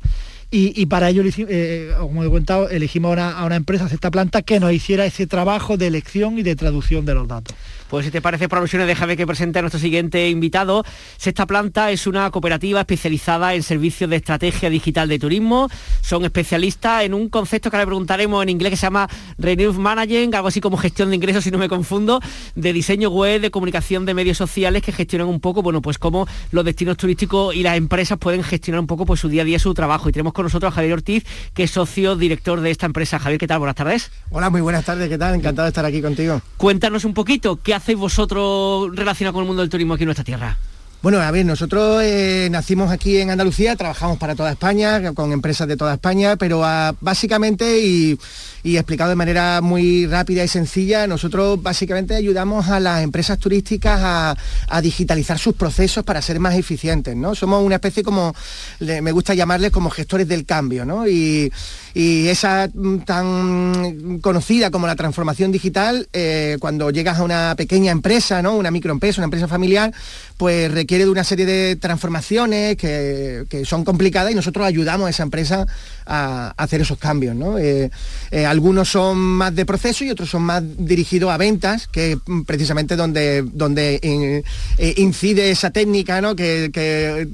y, 0.53 0.87
para 0.87 1.11
ello, 1.11 1.23
eh, 1.25 1.95
como 1.99 2.25
he 2.25 2.75
elegimos 2.75 3.17
a 3.17 3.45
una, 3.45 3.57
empresa, 3.57 3.89
esta 3.95 4.11
planta, 4.11 4.43
que 4.43 4.59
nos 4.59 4.73
hiciera 4.73 5.07
ese 5.07 5.29
trabajo 5.29 5.77
de 5.77 5.87
elección 5.87 6.39
y 6.39 6.43
de 6.43 6.57
traducción 6.57 7.07
de 7.07 7.15
los 7.15 7.29
datos. 7.29 7.55
Pues 7.91 8.05
si 8.05 8.13
te 8.13 8.23
parece 8.23 8.49
por 8.49 8.59
alusiones, 8.59 8.87
déjame 8.87 9.17
que 9.17 9.27
presente 9.27 9.59
a 9.59 9.63
nuestro 9.63 9.81
siguiente 9.81 10.29
invitado. 10.29 10.85
Sexta 11.17 11.45
Planta 11.45 11.91
es 11.91 12.07
una 12.07 12.31
cooperativa 12.31 12.79
especializada 12.79 13.53
en 13.55 13.65
servicios 13.65 14.09
de 14.09 14.15
estrategia 14.15 14.71
digital 14.71 15.09
de 15.09 15.19
turismo. 15.19 15.69
Son 16.01 16.25
especialistas 16.25 17.03
en 17.03 17.15
un 17.15 17.29
concepto 17.29 17.69
que 17.69 17.77
ahora 17.77 17.83
le 17.83 17.89
preguntaremos 17.89 18.45
en 18.45 18.49
inglés 18.49 18.71
que 18.71 18.77
se 18.77 18.87
llama 18.87 19.09
Renew 19.39 19.73
Managing, 19.73 20.33
algo 20.37 20.47
así 20.47 20.61
como 20.61 20.77
gestión 20.77 21.11
de 21.11 21.17
ingresos, 21.17 21.43
si 21.43 21.51
no 21.51 21.59
me 21.59 21.69
confundo, 21.69 22.21
de 22.55 22.73
diseño 22.73 23.11
web, 23.11 23.41
de 23.41 23.51
comunicación 23.51 24.07
de 24.07 24.15
medios 24.15 24.39
sociales 24.39 24.85
que 24.85 24.93
gestionan 24.93 25.27
un 25.27 25.41
poco, 25.41 25.61
bueno, 25.61 25.83
pues 25.83 25.99
cómo 25.99 26.29
los 26.53 26.65
destinos 26.65 26.97
turísticos 26.97 27.57
y 27.57 27.65
las 27.65 27.77
empresas 27.77 28.19
pueden 28.19 28.45
gestionar 28.45 28.79
un 28.79 28.87
poco 28.87 29.05
pues 29.05 29.19
su 29.19 29.29
día 29.29 29.43
a 29.43 29.45
día, 29.45 29.59
su 29.59 29.75
trabajo. 29.75 30.09
Y 30.09 30.13
tenemos 30.13 30.33
con 30.33 30.45
nosotros 30.45 30.71
a 30.71 30.75
Javier 30.77 30.93
Ortiz, 30.93 31.25
que 31.55 31.65
es 31.65 31.73
socio 31.73 32.15
director 32.15 32.61
de 32.61 32.71
esta 32.71 32.87
empresa. 32.87 33.19
Javier, 33.19 33.41
¿qué 33.41 33.49
tal? 33.49 33.59
Buenas 33.59 33.75
tardes. 33.75 34.13
Hola, 34.31 34.49
muy 34.49 34.61
buenas 34.61 34.85
tardes, 34.85 35.09
¿qué 35.09 35.19
tal? 35.19 35.35
Encantado 35.35 35.65
de 35.65 35.71
estar 35.71 35.85
aquí 35.85 36.01
contigo. 36.01 36.41
Cuéntanos 36.57 37.05
un 37.05 37.15
poquito, 37.15 37.59
¿qué 37.61 37.80
hacéis 37.81 37.99
vosotros 37.99 38.95
relacionado 38.95 39.33
con 39.33 39.43
el 39.43 39.47
mundo 39.47 39.63
del 39.63 39.71
turismo 39.71 39.95
aquí 39.95 40.05
en 40.05 40.09
nuestra 40.09 40.25
tierra? 40.25 40.57
Bueno, 41.03 41.19
a 41.19 41.31
ver, 41.31 41.47
nosotros 41.47 42.03
eh, 42.05 42.49
nacimos 42.51 42.91
aquí 42.91 43.17
en 43.17 43.31
Andalucía, 43.31 43.75
trabajamos 43.75 44.19
para 44.19 44.35
toda 44.35 44.51
España, 44.51 45.15
con 45.15 45.33
empresas 45.33 45.67
de 45.67 45.79
toda 45.79 45.95
España, 45.95 46.37
pero 46.37 46.63
ah, 46.63 46.95
básicamente 47.01 47.81
y, 47.81 48.19
explicado 48.65 49.11
de 49.11 49.17
manera 49.17 49.61
muy 49.63 50.07
rápida 50.07 50.45
y 50.45 50.49
sencilla, 50.49 51.07
nosotros 51.07 51.63
básicamente 51.63 52.15
ayudamos 52.15 52.69
a 52.69 52.81
las 52.81 53.03
empresas 53.03 53.39
turísticas 53.39 54.01
a, 54.03 54.37
digitalizar 54.81 55.39
sus 55.39 55.55
procesos 55.55 56.05
para 56.05 56.23
ser 56.23 56.41
más 56.41 56.55
eficientes, 56.55 57.15
¿no? 57.15 57.35
Somos 57.35 57.63
una 57.63 57.75
especie 57.77 58.03
como, 58.03 58.35
me 58.81 59.13
gusta 59.13 59.35
llamarles 59.35 59.71
como 59.71 59.91
gestores 59.91 60.27
del 60.27 60.47
cambio, 60.47 60.85
¿no? 60.85 61.07
Y, 61.07 61.53
esa 61.95 62.71
mm, 62.73 62.99
tan 62.99 64.21
conocida 64.21 64.71
como 64.71 64.87
la 64.87 64.95
transformación 64.95 65.51
digital, 65.51 66.09
eh, 66.13 66.57
cuando 66.61 66.91
llegas 66.91 67.19
a 67.19 67.25
una 67.25 67.55
pequeña 67.57 67.91
empresa, 67.91 68.43
¿no? 68.43 68.57
Una 68.57 68.71
microempresa, 68.71 69.21
una 69.21 69.25
empresa 69.25 69.49
familiar, 69.49 69.93
pues 70.41 70.73
requiere 70.73 71.05
de 71.05 71.11
una 71.11 71.25
serie 71.25 71.45
de 71.45 71.77
transformaciones 71.77 72.77
que, 72.77 73.45
son 73.65 73.85
complicadas 73.85 74.33
y 74.33 74.35
nosotros 74.35 74.67
ayudamos 74.67 75.07
a 75.07 75.11
esa 75.11 75.23
empresa 75.23 75.67
a, 76.07 76.55
hacer 76.57 76.81
esos 76.81 76.99
cambios. 76.99 77.37
Eh, 77.61 77.91
eh, 78.31 78.47
algunos 78.51 78.89
son 78.89 79.17
más 79.17 79.55
de 79.55 79.65
proceso 79.65 80.05
y 80.05 80.11
otros 80.11 80.29
son 80.29 80.43
más 80.43 80.61
dirigidos 80.77 81.31
a 81.31 81.37
ventas, 81.37 81.87
que 81.87 82.19
precisamente 82.47 82.97
donde, 82.97 83.43
donde 83.43 84.01
eh, 84.03 84.95
incide 84.97 85.53
esa 85.53 85.71
técnica 85.71 86.21
que, 86.35 87.29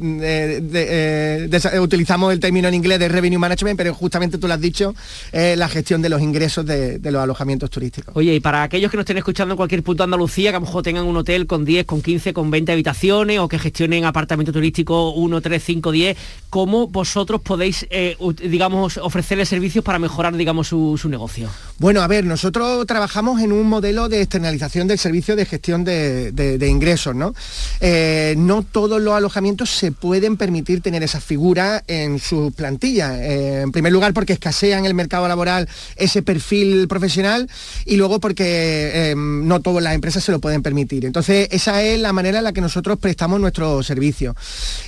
utilizamos 1.81 2.35
el 2.35 2.41
término 2.41 2.69
en 2.69 2.75
inglés 2.75 2.99
de 2.99 3.09
revenue 3.09 3.39
management, 3.39 3.79
pero 3.79 3.95
justamente 3.95 4.37
tú 4.37 4.47
lo 4.47 4.53
has 4.53 4.61
dicho, 4.61 4.95
la 5.33 5.69
gestión 5.69 6.03
de 6.03 6.11
los 6.11 6.21
ingresos 6.21 6.67
de, 6.67 7.01
los 7.03 7.23
alojamientos 7.23 7.71
turísticos. 7.71 8.15
Oye, 8.15 8.35
y 8.35 8.41
para 8.41 8.63
aquellos 8.63 8.91
que 8.91 8.99
nos 8.99 9.05
estén 9.05 9.17
escuchando 9.17 9.55
en 9.55 9.57
cualquier 9.57 9.83
punto 9.83 10.03
de 10.03 10.05
Andalucía, 10.05 10.51
que 10.51 10.57
a 10.57 10.61
lo 10.61 10.67
mejor 10.67 10.83
tengan 10.83 11.07
un 11.07 11.17
hotel 11.17 11.47
con 11.47 11.65
10, 11.65 11.87
con 11.87 12.03
15, 12.03 12.35
con 12.35 12.51
20 12.51 12.73
habitaciones, 12.73 13.39
o 13.39 13.49
que 13.49 13.59
gestionen 13.59 14.05
apartamento 14.05 14.53
turístico 14.53 15.13
1, 15.13 15.41
3, 15.41 15.63
5, 15.65 15.93
10, 15.93 16.17
¿cómo 16.51 16.89
vosotros 16.89 17.41
podéis, 17.41 17.87
eh, 17.89 18.17
digamos, 18.43 18.99
ofrecerle 18.99 19.47
servicios 19.47 19.83
para 19.83 19.99
mejorar, 19.99 20.37
digamos, 20.37 20.69
su, 20.69 21.06
negocio? 21.09 21.49
Bueno, 21.79 22.01
a 22.01 22.07
ver, 22.07 22.25
nosotros 22.25 22.87
trabajamos 22.87 23.43
en 23.43 23.53
un 23.53 23.69
modelo 23.69 24.09
de 24.09 24.23
externalización 24.23 24.89
del 24.89 24.99
servicio 24.99 25.37
de 25.37 25.45
gestión 25.45 25.85
de, 25.85 26.67
ingresos, 26.67 27.15
¿no? 27.15 27.35
Eh, 27.81 28.35
no 28.39 28.63
todos 28.63 29.01
los 29.01 29.15
alojamientos 29.15 29.69
se 29.69 29.93
pueden 29.93 30.39
permitir 30.39 30.81
tener 30.81 31.03
esa 31.03 31.21
figura 31.21 31.85
en 31.87 32.19
sus 32.19 32.55
plantillas. 32.55 33.19
Eh, 33.21 33.61
en 33.63 33.73
primer 33.73 33.93
lugar, 33.93 34.15
porque 34.15 34.33
escasea 34.33 34.79
en 34.79 34.87
el 34.87 34.95
mercado 34.95 35.29
laboral 35.29 35.69
ese 35.97 36.23
perfil 36.23 36.89
profesional 36.89 37.49
y 37.85 37.97
luego 37.97 38.21
porque 38.21 39.15
no 39.17 39.61
todas 39.61 39.83
las 39.83 39.95
empresas 39.95 40.25
se 40.25 40.33
lo 40.33 40.41
pueden 40.41 40.63
permitir. 40.63 41.05
Entonces, 41.05 41.49
esa 41.51 41.83
es 41.83 42.01
la 42.01 42.15
manera 42.15 42.39
en 42.39 42.45
la 42.45 42.53
que 42.53 42.63
nosotros 42.63 42.99
prestamos 42.99 43.39
nuestro 43.39 43.83
servicio. 43.83 44.35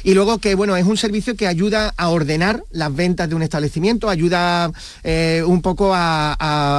Y 0.04 0.14
luego 0.14 0.38
que, 0.38 0.54
bueno, 0.54 0.74
es 0.74 0.86
un 0.86 0.96
servicio 0.96 1.36
que 1.36 1.46
ayuda 1.46 1.92
a 1.96 2.08
ordenar 2.08 2.62
las 2.70 2.94
ventas 2.94 3.28
de 3.28 3.34
un 3.34 3.42
establecimiento, 3.42 4.08
ayuda 4.08 4.72
eh, 5.04 5.42
un 5.46 5.60
poco 5.60 5.92
a, 5.94 6.77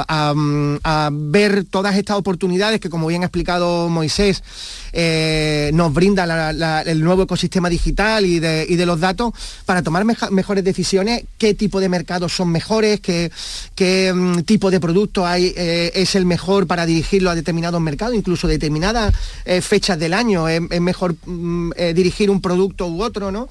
ver 1.12 1.65
todas 1.65 1.96
estas 1.96 2.18
oportunidades 2.18 2.79
que, 2.79 2.89
como 2.89 3.08
bien 3.08 3.24
ha 3.24 3.25
explicado 3.25 3.89
Moisés, 3.89 4.44
eh, 4.91 5.72
nos 5.74 5.94
brinda 5.94 6.51
el 6.84 7.03
nuevo 7.03 7.24
ecosistema 7.24 7.70
digital 7.70 8.25
y 8.25 8.39
de, 8.39 8.86
los 8.86 9.00
datos 9.00 9.34
para 9.65 9.84
tomar 9.84 10.06
mejores 10.06 10.63
decisiones, 10.63 11.24
qué 11.38 11.53
tipo 11.53 11.79
de 11.79 11.89
mercados 11.89 12.34
son 12.34 12.50
mejores, 12.50 13.00
qué, 13.00 13.32
qué 13.75 14.12
mm, 14.13 14.41
tipo 14.44 14.72
de 14.72 14.79
producto 14.79 15.27
hay, 15.27 15.53
eh, 15.56 15.91
es 15.94 16.15
el 16.15 16.25
mejor 16.25 16.65
para 16.65 16.86
dirigirlo 16.86 17.29
a 17.29 17.36
determinados 17.36 17.79
mercados, 17.82 18.15
incluso 18.15 18.48
determinadas 18.48 19.13
fechas 19.62 20.00
del 20.00 20.13
año 20.13 20.48
es 20.48 20.82
mejor 20.82 21.15
Mm, 21.25 21.72
eh, 21.75 21.94
dirigir 21.94 22.29
un 22.29 22.41
producto 22.41 22.88
u 22.88 23.01
otro, 23.01 23.32
¿no? 23.32 23.48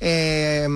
Eh, 0.00 0.66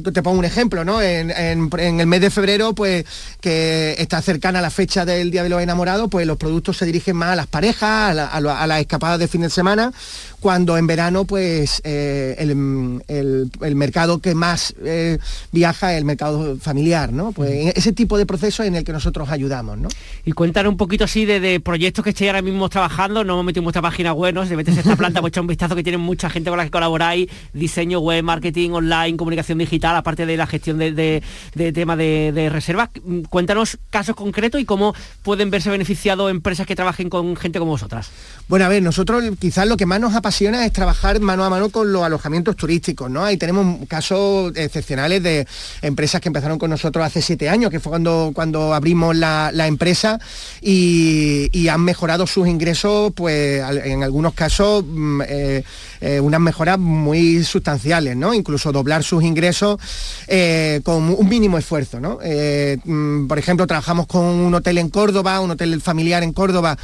te 0.00 0.22
pongo 0.22 0.38
un 0.38 0.44
ejemplo, 0.44 0.84
¿no? 0.84 1.00
En, 1.02 1.30
el 1.30 2.06
mes 2.06 2.20
de 2.20 2.30
febrero, 2.30 2.74
pues 2.74 3.04
que 3.40 3.94
está 3.98 4.20
cercana 4.22 4.58
a 4.58 4.62
la 4.62 4.70
fecha 4.70 5.04
del 5.04 5.30
Día 5.30 5.42
de 5.42 5.48
los 5.48 5.62
Enamorados, 5.62 6.08
pues 6.10 6.26
los 6.26 6.36
productos 6.36 6.76
se 6.76 6.86
dirigen 6.86 7.16
más 7.16 7.30
a 7.30 7.36
las 7.36 7.46
parejas, 7.46 8.16
a, 8.18 8.40
las 8.40 8.80
escapadas 8.80 9.18
de 9.18 9.28
fin 9.28 9.42
de 9.42 9.50
semana, 9.50 9.92
cuando 10.40 10.76
en 10.76 10.86
verano, 10.86 11.24
pues 11.24 11.80
eh, 11.84 12.36
el, 12.38 13.74
mercado 13.76 14.18
que 14.20 14.34
más 14.34 14.74
eh, 14.84 15.18
viaja 15.52 15.92
es 15.92 15.98
el 15.98 16.04
mercado 16.04 16.56
familiar, 16.58 17.12
¿no? 17.12 17.32
Pues 17.32 17.76
ese 17.76 17.92
tipo 17.92 18.18
de 18.18 18.26
procesos 18.26 18.66
en 18.66 18.74
el 18.74 18.84
que 18.84 18.92
nosotros 18.92 19.28
ayudamos, 19.30 19.78
¿no? 19.78 19.88
Y 20.24 20.32
cuéntanos 20.32 20.70
un 20.70 20.76
poquito 20.76 21.04
así 21.04 21.24
de, 21.24 21.60
proyectos 21.60 22.04
que 22.04 22.10
estéis 22.10 22.30
ahora 22.30 22.42
mismo 22.42 22.68
trabajando, 22.68 23.24
no 23.24 23.34
hemos 23.34 23.44
metido 23.44 23.60
en 23.60 23.64
vuestra 23.64 23.82
página 23.82 24.12
web, 24.12 24.34
¿no? 24.34 24.46
Si 24.46 24.56
metes 24.56 24.76
esta 24.76 24.96
planta, 24.96 25.20
pues 25.20 25.36
un 25.36 25.46
vistazo 25.46 25.74
que 25.74 25.82
tienen 25.82 26.00
mucha 26.00 26.30
gente 26.30 26.50
con 26.50 26.56
la 26.56 26.64
que 26.64 26.70
colaboráis, 26.70 27.28
diseño 27.52 28.00
web, 28.00 28.22
marketing, 28.22 28.70
online, 28.70 29.16
comunicación 29.16 29.58
digital, 29.58 29.87
aparte 29.96 30.26
de 30.26 30.36
la 30.36 30.46
gestión 30.46 30.78
de, 30.78 30.92
de, 30.92 31.72
tema 31.72 31.96
de, 31.96 32.48
reservas. 32.52 32.90
Cuéntanos 33.28 33.78
casos 33.90 34.16
concretos 34.16 34.60
y 34.60 34.64
cómo 34.64 34.94
pueden 35.22 35.50
verse 35.50 35.70
beneficiados 35.70 36.30
empresas 36.30 36.66
que 36.66 36.76
trabajen 36.76 37.10
con 37.10 37.36
gente 37.36 37.58
como 37.58 37.72
vosotras. 37.72 38.10
Bueno, 38.48 38.64
a 38.64 38.68
ver, 38.68 38.82
nosotros 38.82 39.22
quizás 39.38 39.66
lo 39.68 39.76
que 39.76 39.86
más 39.86 40.00
nos 40.00 40.14
apasiona 40.14 40.64
es 40.64 40.72
trabajar 40.72 41.20
mano 41.20 41.44
a 41.44 41.50
mano 41.50 41.68
con 41.68 41.92
los 41.92 42.02
alojamientos 42.02 42.56
turísticos, 42.56 43.10
¿no? 43.10 43.24
Ahí 43.24 43.36
tenemos 43.36 43.86
casos 43.88 44.52
excepcionales 44.56 45.22
de 45.22 45.46
empresas 45.82 46.20
que 46.20 46.28
empezaron 46.28 46.58
con 46.58 46.70
nosotros 46.70 47.04
hace 47.04 47.22
siete 47.22 47.48
años, 47.48 47.70
que 47.70 47.80
fue 47.80 47.90
cuando, 47.90 48.32
cuando 48.34 48.74
abrimos 48.74 49.16
la, 49.16 49.66
empresa 49.66 50.18
y, 50.60 51.68
han 51.68 51.82
mejorado 51.82 52.26
sus 52.26 52.48
ingresos, 52.48 53.12
pues 53.14 53.62
en 53.84 54.02
algunos 54.02 54.32
casos 54.32 54.84
mm, 54.86 55.20
eh, 55.28 55.62
eh, 56.00 56.20
unas 56.20 56.40
mejoras 56.40 56.78
muy 56.78 57.44
sustanciales, 57.44 58.16
¿no? 58.16 58.32
Incluso 58.32 58.72
doblar 58.72 59.02
sus 59.02 59.22
ingresos 59.22 59.77
eh, 60.26 60.80
con 60.84 61.10
un 61.10 61.28
mínimo 61.28 61.58
esfuerzo, 61.58 62.00
¿no? 62.00 62.18
Eh, 62.22 62.78
mm, 62.84 63.26
por 63.26 63.38
ejemplo, 63.38 63.66
trabajamos 63.66 64.06
con 64.06 64.24
un 64.24 64.54
hotel 64.54 64.78
en 64.78 64.88
Córdoba, 64.90 65.40
un 65.40 65.50
hotel 65.50 65.80
familiar 65.80 66.22
en 66.22 66.32
Córdoba, 66.32 66.76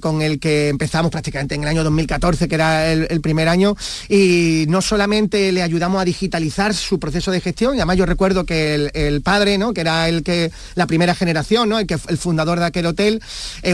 con 0.00 0.22
el 0.22 0.38
que 0.38 0.68
empezamos 0.68 1.10
prácticamente 1.10 1.54
en 1.54 1.62
el 1.62 1.68
año 1.68 1.84
2014, 1.84 2.48
que 2.48 2.54
era 2.54 2.92
el, 2.92 3.20
primer 3.20 3.48
año, 3.48 3.76
y 4.08 4.66
no 4.68 4.80
solamente 4.80 5.50
le 5.52 5.62
ayudamos 5.62 6.00
a 6.00 6.04
digitalizar 6.04 6.74
su 6.74 6.98
proceso 6.98 7.30
de 7.30 7.40
gestión, 7.40 7.74
y 7.74 7.78
además 7.78 7.96
yo 7.96 8.06
recuerdo 8.06 8.44
que 8.44 8.90
el, 8.92 9.22
padre, 9.22 9.58
¿no? 9.58 9.72
que 9.74 9.80
era 9.80 10.08
el 10.08 10.22
que 10.22 10.50
la 10.74 10.86
primera 10.86 11.14
generación, 11.14 11.68
¿no? 11.68 11.78
el, 11.78 11.86
que, 11.86 11.98
el 12.08 12.18
fundador 12.18 12.60
de 12.60 12.66
aquel 12.66 12.86
hotel, 12.86 13.22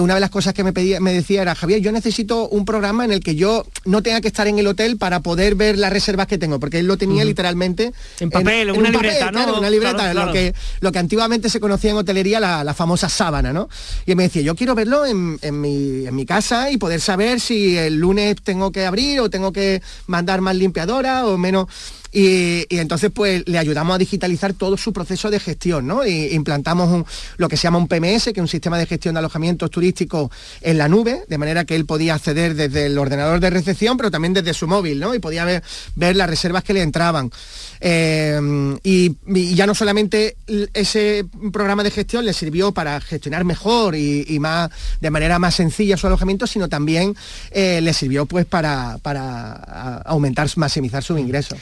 una 0.00 0.14
de 0.14 0.20
las 0.20 0.30
cosas 0.30 0.54
que 0.54 0.64
me, 0.64 0.72
pedía, 0.72 1.00
me 1.00 1.12
decía 1.12 1.42
era, 1.42 1.54
Javier, 1.54 1.80
yo 1.80 1.92
necesito 1.92 2.48
un 2.48 2.64
programa 2.64 3.04
en 3.04 3.12
el 3.12 3.20
que 3.20 3.34
yo 3.34 3.66
no 3.84 4.02
tenga 4.02 4.20
que 4.20 4.28
estar 4.28 4.46
en 4.46 4.58
el 4.58 4.66
hotel 4.66 4.96
para 4.96 5.20
poder 5.20 5.54
ver 5.54 5.78
las 5.78 5.92
reservas 5.92 6.26
que 6.26 6.38
tengo, 6.38 6.60
porque 6.60 6.78
él 6.78 6.86
lo 6.86 6.96
tenía 6.96 7.24
literalmente 7.24 7.92
en 8.20 8.30
papel, 8.34 8.68
en, 8.70 8.76
una, 8.76 8.90
libreta, 8.90 9.30
¿no? 9.30 9.58
una 9.58 9.70
libreta, 9.70 10.14
Lo, 10.14 10.32
que, 10.32 10.54
lo 10.80 10.92
que 10.92 10.98
antiguamente 10.98 11.48
se 11.48 11.60
conocía 11.60 11.90
en 11.90 11.96
hotelería 11.96 12.40
la, 12.40 12.74
famosa 12.74 13.08
sábana, 13.08 13.52
¿no? 13.52 13.68
Y 14.04 14.10
él 14.10 14.16
me 14.16 14.24
decía, 14.24 14.42
yo 14.42 14.54
quiero 14.54 14.74
verlo 14.74 15.06
en, 15.06 15.38
mi, 15.60 16.06
en 16.06 16.14
mi 16.14 16.26
casa 16.26 16.70
y 16.70 16.76
poder 16.76 17.00
saber 17.00 17.40
si 17.40 17.76
el 17.76 17.98
lunes 17.98 18.36
tengo 18.42 18.72
que 18.72 18.84
abrir 18.84 19.20
o 19.20 19.30
tengo 19.30 19.52
que 19.52 19.80
mandar 20.06 20.40
más 20.40 20.56
limpiadora 20.56 21.26
o 21.26 21.38
menos 21.38 21.68
y, 22.16 22.64
entonces 22.70 23.10
pues 23.12 23.42
le 23.46 23.58
ayudamos 23.58 23.96
a 23.96 23.98
digitalizar 23.98 24.52
todo 24.52 24.76
su 24.76 24.92
proceso 24.92 25.32
de 25.32 25.40
gestión, 25.40 25.84
¿no? 25.84 26.06
Y 26.06 26.32
implantamos 26.32 27.04
lo 27.38 27.48
que 27.48 27.56
se 27.56 27.64
llama 27.64 27.78
un 27.78 27.88
PMS, 27.88 28.26
que 28.26 28.34
es 28.34 28.38
un 28.38 28.46
sistema 28.46 28.78
de 28.78 28.86
gestión 28.86 29.16
de 29.16 29.18
alojamientos 29.18 29.68
turísticos 29.68 30.30
en 30.60 30.78
la 30.78 30.88
nube, 30.88 31.24
de 31.28 31.38
manera 31.38 31.64
que 31.64 31.74
él 31.74 31.86
podía 31.86 32.14
acceder 32.14 32.54
desde 32.54 32.86
el 32.86 32.96
ordenador 32.98 33.40
de 33.40 33.50
recepción, 33.50 33.96
pero 33.96 34.12
también 34.12 34.32
desde 34.32 34.54
su 34.54 34.68
móvil, 34.68 35.00
¿no? 35.00 35.12
Y 35.12 35.18
podía 35.18 35.44
ver, 35.44 35.64
ver 35.96 36.14
las 36.14 36.30
reservas 36.30 36.62
que 36.62 36.72
le 36.72 36.82
entraban. 36.82 37.32
Eh, 37.80 38.78
y, 38.84 39.16
ya 39.56 39.66
no 39.66 39.74
solamente 39.74 40.36
ese 40.72 41.26
programa 41.52 41.82
de 41.82 41.90
gestión 41.90 42.24
le 42.24 42.32
sirvió 42.32 42.70
para 42.70 43.00
gestionar 43.00 43.44
mejor 43.44 43.96
y, 43.96 44.38
más 44.38 44.70
de 45.00 45.10
manera 45.10 45.40
más 45.40 45.56
sencilla 45.56 45.96
su 45.96 46.06
alojamiento, 46.06 46.46
sino 46.46 46.68
también 46.68 47.16
eh, 47.50 47.80
le 47.82 47.92
sirvió 47.92 48.26
pues 48.26 48.46
para, 48.46 48.98
para 49.02 50.02
aumentar, 50.04 50.48
maximizar 50.56 51.02
sus 51.02 51.18
ingresos 51.18 51.58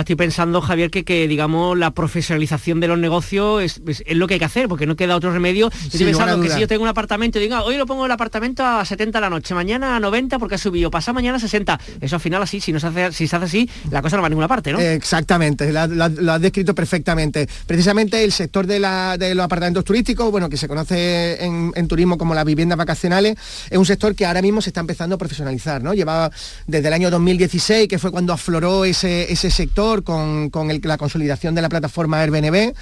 estoy 0.00 0.16
pensando, 0.16 0.60
Javier, 0.60 0.90
que, 0.90 1.28
digamos 1.28 1.76
la 1.78 1.92
profesionalización 1.92 2.80
de 2.80 2.88
los 2.88 2.98
negocios 2.98 3.62
es, 3.62 4.02
lo 4.08 4.26
que 4.26 4.34
hay 4.34 4.40
que 4.40 4.46
hacer, 4.46 4.68
porque 4.68 4.86
no 4.86 4.96
queda 4.96 5.16
otro 5.16 5.32
remedio. 5.32 5.70
estoy 5.84 6.06
pensando 6.06 6.40
que 6.40 6.50
si 6.50 6.60
yo 6.60 6.68
tengo 6.68 6.82
un 6.82 6.88
apartamento 6.88 7.38
y 7.38 7.42
digo, 7.42 7.58
hoy 7.62 7.76
lo 7.76 7.86
pongo 7.86 8.06
el 8.06 8.12
apartamento 8.12 8.64
a 8.64 8.84
70 8.84 9.20
la 9.20 9.30
noche, 9.30 9.54
mañana 9.54 9.96
a 9.96 10.00
90 10.00 10.38
porque 10.38 10.56
ha 10.56 10.58
subido, 10.58 10.90
pasa 10.90 11.12
mañana 11.12 11.36
a 11.36 11.40
60. 11.40 11.80
Eso 12.00 12.16
al 12.16 12.20
final 12.20 12.42
así, 12.42 12.60
si 12.60 12.72
no 12.72 12.80
se 12.80 12.86
hace, 12.88 13.12
si 13.12 13.26
se 13.26 13.36
hace 13.36 13.44
así, 13.44 13.70
la 13.90 14.02
cosa 14.02 14.16
no 14.16 14.22
va 14.22 14.26
a 14.26 14.30
ninguna 14.30 14.48
parte, 14.48 14.72
¿no? 14.72 14.80
Exactamente, 14.80 15.72
lo 15.72 16.32
has 16.32 16.40
descrito 16.40 16.74
perfectamente. 16.74 17.48
Precisamente 17.66 18.22
el 18.24 18.32
sector 18.32 18.66
de, 18.66 18.80
los 18.80 19.44
apartamentos 19.44 19.84
turísticos, 19.84 20.30
bueno, 20.30 20.48
que 20.48 20.56
se 20.56 20.68
conoce 20.68 21.44
en, 21.44 21.88
turismo 21.88 22.16
como 22.16 22.34
las 22.34 22.44
viviendas 22.44 22.78
vacacionales, 22.78 23.36
es 23.68 23.76
un 23.76 23.84
sector 23.84 24.14
que 24.14 24.24
ahora 24.24 24.40
mismo 24.40 24.62
se 24.62 24.70
está 24.70 24.80
empezando 24.80 25.16
a 25.16 25.18
profesionalizar, 25.18 25.82
¿no? 25.82 25.92
Llevaba 25.92 26.30
desde 26.66 26.88
el 26.88 26.94
año 26.94 27.10
2016, 27.10 27.88
que 27.88 27.98
fue 27.98 28.10
cuando 28.10 28.32
afloró 28.32 28.84
ese, 28.84 29.30
ese 29.30 29.50
sector 29.50 29.83
con, 30.02 30.50
la 30.82 30.98
consolidación 30.98 31.54
de 31.54 31.62
la 31.62 31.68
plataforma 31.68 32.20
Airbnb. 32.20 32.72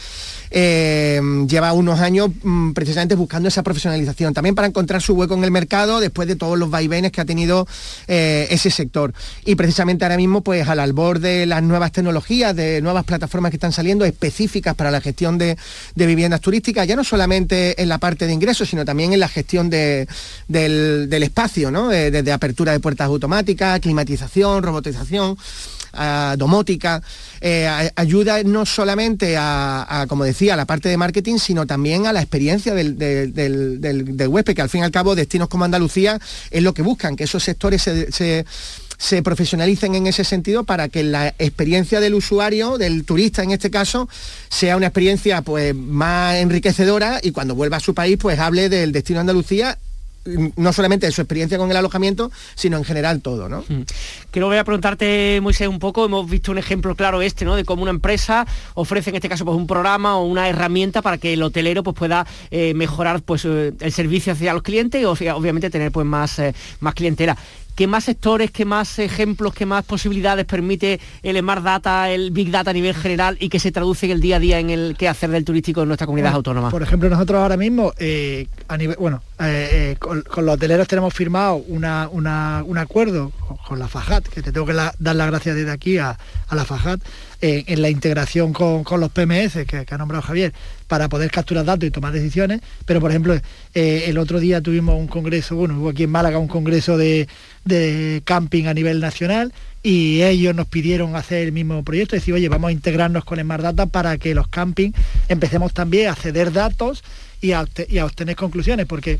Eh, 0.54 1.20
lleva 1.48 1.72
unos 1.72 2.00
años 2.00 2.28
mm, 2.42 2.72
precisamente 2.72 3.14
buscando 3.14 3.48
esa 3.48 3.62
profesionalización, 3.62 4.34
también 4.34 4.54
para 4.54 4.68
encontrar 4.68 5.00
su 5.00 5.14
hueco 5.14 5.34
en 5.34 5.44
el 5.44 5.50
mercado 5.50 5.98
después 5.98 6.28
de 6.28 6.36
todos 6.36 6.58
los 6.58 6.70
vaivenes 6.70 7.10
que 7.10 7.20
ha 7.20 7.24
tenido 7.24 7.66
eh, 8.06 8.46
ese 8.50 8.70
sector. 8.70 9.12
Y 9.44 9.54
precisamente 9.54 10.04
ahora 10.04 10.16
mismo, 10.16 10.42
pues 10.42 10.68
al 10.68 10.78
albor 10.78 11.18
de 11.20 11.46
las 11.46 11.62
nuevas 11.62 11.90
tecnologías, 11.92 12.54
de 12.54 12.80
nuevas 12.82 13.04
plataformas 13.04 13.50
que 13.50 13.56
están 13.56 13.72
saliendo 13.72 14.04
específicas 14.04 14.74
para 14.74 14.90
la 14.90 15.00
gestión 15.00 15.38
de, 15.38 15.56
viviendas 15.94 16.40
turísticas, 16.40 16.86
ya 16.86 16.96
no 16.96 17.04
solamente 17.04 17.80
en 17.80 17.88
la 17.88 17.98
parte 17.98 18.26
de 18.26 18.32
ingresos, 18.32 18.68
sino 18.68 18.84
también 18.84 19.12
en 19.12 19.20
la 19.20 19.28
gestión 19.28 19.70
del, 19.70 20.06
espacio, 21.10 21.70
¿no? 21.70 21.90
Eh, 21.90 22.10
desde 22.10 22.32
apertura 22.32 22.72
de 22.72 22.80
puertas 22.80 23.06
automáticas, 23.06 23.80
climatización, 23.80 24.62
robotización 24.62 25.36
domótica, 26.36 27.02
eh, 27.40 27.90
ayuda 27.96 28.42
no 28.42 28.66
solamente 28.66 29.36
a, 29.38 30.06
como 30.08 30.24
decía, 30.24 30.54
a 30.54 30.56
la 30.56 30.66
parte 30.66 30.88
de 30.88 30.96
marketing, 30.96 31.38
sino 31.38 31.66
también 31.66 32.06
a 32.06 32.12
la 32.12 32.20
experiencia 32.20 32.74
del, 32.74 32.98
del, 32.98 34.28
huésped, 34.28 34.54
que 34.54 34.62
al 34.62 34.68
fin 34.68 34.80
y 34.80 34.84
al 34.84 34.90
cabo 34.90 35.14
destinos 35.14 35.48
como 35.48 35.64
Andalucía 35.64 36.18
es 36.50 36.62
lo 36.62 36.74
que 36.74 36.82
buscan, 36.82 37.16
que 37.16 37.24
esos 37.24 37.42
sectores 37.42 37.82
se, 37.82 38.44
se 39.02 39.22
profesionalicen 39.22 39.96
en 39.96 40.06
ese 40.06 40.22
sentido 40.22 40.62
para 40.62 40.88
que 40.88 41.02
la 41.02 41.34
experiencia 41.38 41.98
del 41.98 42.14
usuario, 42.14 42.78
del 42.78 43.04
turista 43.04 43.42
en 43.42 43.50
este 43.50 43.68
caso, 43.68 44.08
sea 44.48 44.76
una 44.76 44.86
experiencia 44.86 45.42
pues 45.42 45.74
más 45.74 46.36
enriquecedora 46.36 47.18
y 47.20 47.32
cuando 47.32 47.56
vuelva 47.56 47.78
a 47.78 47.80
su 47.80 47.94
país 47.94 48.16
pues 48.16 48.38
hable 48.38 48.68
del 48.68 48.92
destino 48.92 49.18
Andalucía 49.18 49.78
no 50.24 50.72
solamente 50.72 51.06
de 51.06 51.12
su 51.12 51.20
experiencia 51.20 51.58
con 51.58 51.70
el 51.70 51.76
alojamiento, 51.76 52.30
sino 52.54 52.76
en 52.76 52.84
general 52.84 53.20
todo, 53.20 53.48
¿no? 53.48 53.64
Mm. 53.68 53.82
Quiero 54.30 54.46
voy 54.46 54.56
a 54.56 54.64
preguntarte, 54.64 55.40
Moisés, 55.42 55.68
un 55.68 55.78
poco, 55.78 56.04
hemos 56.04 56.28
visto 56.28 56.52
un 56.52 56.58
ejemplo 56.58 56.94
claro 56.94 57.22
este, 57.22 57.44
¿no? 57.44 57.56
De 57.56 57.64
cómo 57.64 57.82
una 57.82 57.90
empresa 57.90 58.46
ofrece 58.74 59.10
en 59.10 59.16
este 59.16 59.28
caso 59.28 59.44
pues 59.44 59.56
un 59.56 59.66
programa 59.66 60.16
o 60.16 60.24
una 60.24 60.48
herramienta 60.48 61.02
para 61.02 61.18
que 61.18 61.32
el 61.34 61.42
hotelero 61.42 61.82
pues 61.82 61.96
pueda 61.96 62.26
eh, 62.50 62.74
mejorar 62.74 63.22
pues 63.22 63.44
eh, 63.44 63.72
el 63.80 63.92
servicio 63.92 64.32
hacia 64.32 64.54
los 64.54 64.62
clientes 64.62 65.02
y 65.02 65.04
obviamente 65.04 65.70
tener 65.70 65.92
pues 65.92 66.06
más, 66.06 66.38
eh, 66.38 66.54
más 66.80 66.94
clientela. 66.94 67.36
¿Qué 67.74 67.86
más 67.86 68.04
sectores, 68.04 68.50
qué 68.50 68.64
más 68.64 68.98
ejemplos, 68.98 69.54
qué 69.54 69.64
más 69.64 69.84
posibilidades 69.84 70.44
permite 70.44 71.00
el 71.22 71.38
Smart 71.38 71.62
Data, 71.62 72.10
el 72.10 72.30
Big 72.30 72.50
Data 72.50 72.70
a 72.70 72.74
nivel 72.74 72.94
general 72.94 73.36
y 73.40 73.48
que 73.48 73.58
se 73.58 73.72
traduce 73.72 74.06
en 74.06 74.12
el 74.12 74.20
día 74.20 74.36
a 74.36 74.38
día 74.38 74.58
en 74.58 74.70
el 74.70 74.94
quehacer 74.98 75.30
del 75.30 75.44
turístico 75.44 75.82
en 75.82 75.88
nuestra 75.88 76.06
comunidad 76.06 76.34
autónoma? 76.34 76.70
Por 76.70 76.82
ejemplo, 76.82 77.08
nosotros 77.08 77.40
ahora 77.40 77.56
mismo, 77.56 77.92
eh, 77.98 78.46
a 78.68 78.76
nivel, 78.76 78.96
bueno, 78.98 79.22
eh, 79.40 79.94
eh, 79.94 79.96
con, 79.98 80.22
los 80.22 80.54
hoteleros 80.54 80.86
tenemos 80.86 81.14
firmado 81.14 81.56
un 81.56 81.84
acuerdo 82.78 83.32
con, 83.66 83.78
la 83.78 83.88
FAJAT, 83.88 84.28
que 84.28 84.42
te 84.42 84.52
tengo 84.52 84.66
que 84.66 84.74
dar 84.74 84.94
las 84.98 85.26
gracias 85.28 85.56
desde 85.56 85.70
aquí 85.70 85.98
a, 85.98 86.18
la 86.50 86.64
FAJAT, 86.64 87.00
en 87.42 87.82
la 87.82 87.90
integración 87.90 88.52
con, 88.52 88.84
los 89.00 89.10
PMS 89.10 89.66
que, 89.66 89.84
ha 89.90 89.98
nombrado 89.98 90.22
Javier, 90.22 90.52
para 90.86 91.08
poder 91.08 91.30
capturar 91.30 91.64
datos 91.64 91.88
y 91.88 91.90
tomar 91.90 92.12
decisiones. 92.12 92.60
Pero, 92.86 93.00
por 93.00 93.10
ejemplo, 93.10 93.38
el 93.74 94.16
otro 94.18 94.38
día 94.38 94.60
tuvimos 94.60 94.94
un 94.96 95.08
congreso, 95.08 95.56
bueno, 95.56 95.78
hubo 95.78 95.88
aquí 95.90 96.04
en 96.04 96.10
Málaga 96.10 96.38
un 96.38 96.48
congreso 96.48 96.96
de 96.96 97.28
de 97.64 98.22
camping 98.24 98.66
a 98.66 98.74
nivel 98.74 99.00
nacional 99.00 99.52
y 99.82 100.22
ellos 100.22 100.54
nos 100.54 100.66
pidieron 100.66 101.16
hacer 101.16 101.42
el 101.42 101.52
mismo 101.52 101.82
proyecto, 101.82 102.16
decir, 102.16 102.34
oye, 102.34 102.48
vamos 102.48 102.68
a 102.68 102.72
integrarnos 102.72 103.24
con 103.24 103.40
Smart 103.40 103.62
Data 103.62 103.86
para 103.86 104.16
que 104.18 104.34
los 104.34 104.48
campings 104.48 104.96
empecemos 105.28 105.72
también 105.72 106.08
a 106.08 106.14
ceder 106.14 106.52
datos 106.52 107.02
y 107.40 107.52
a, 107.52 107.62
obtener 107.62 108.36
conclusiones, 108.36 108.86
porque 108.86 109.18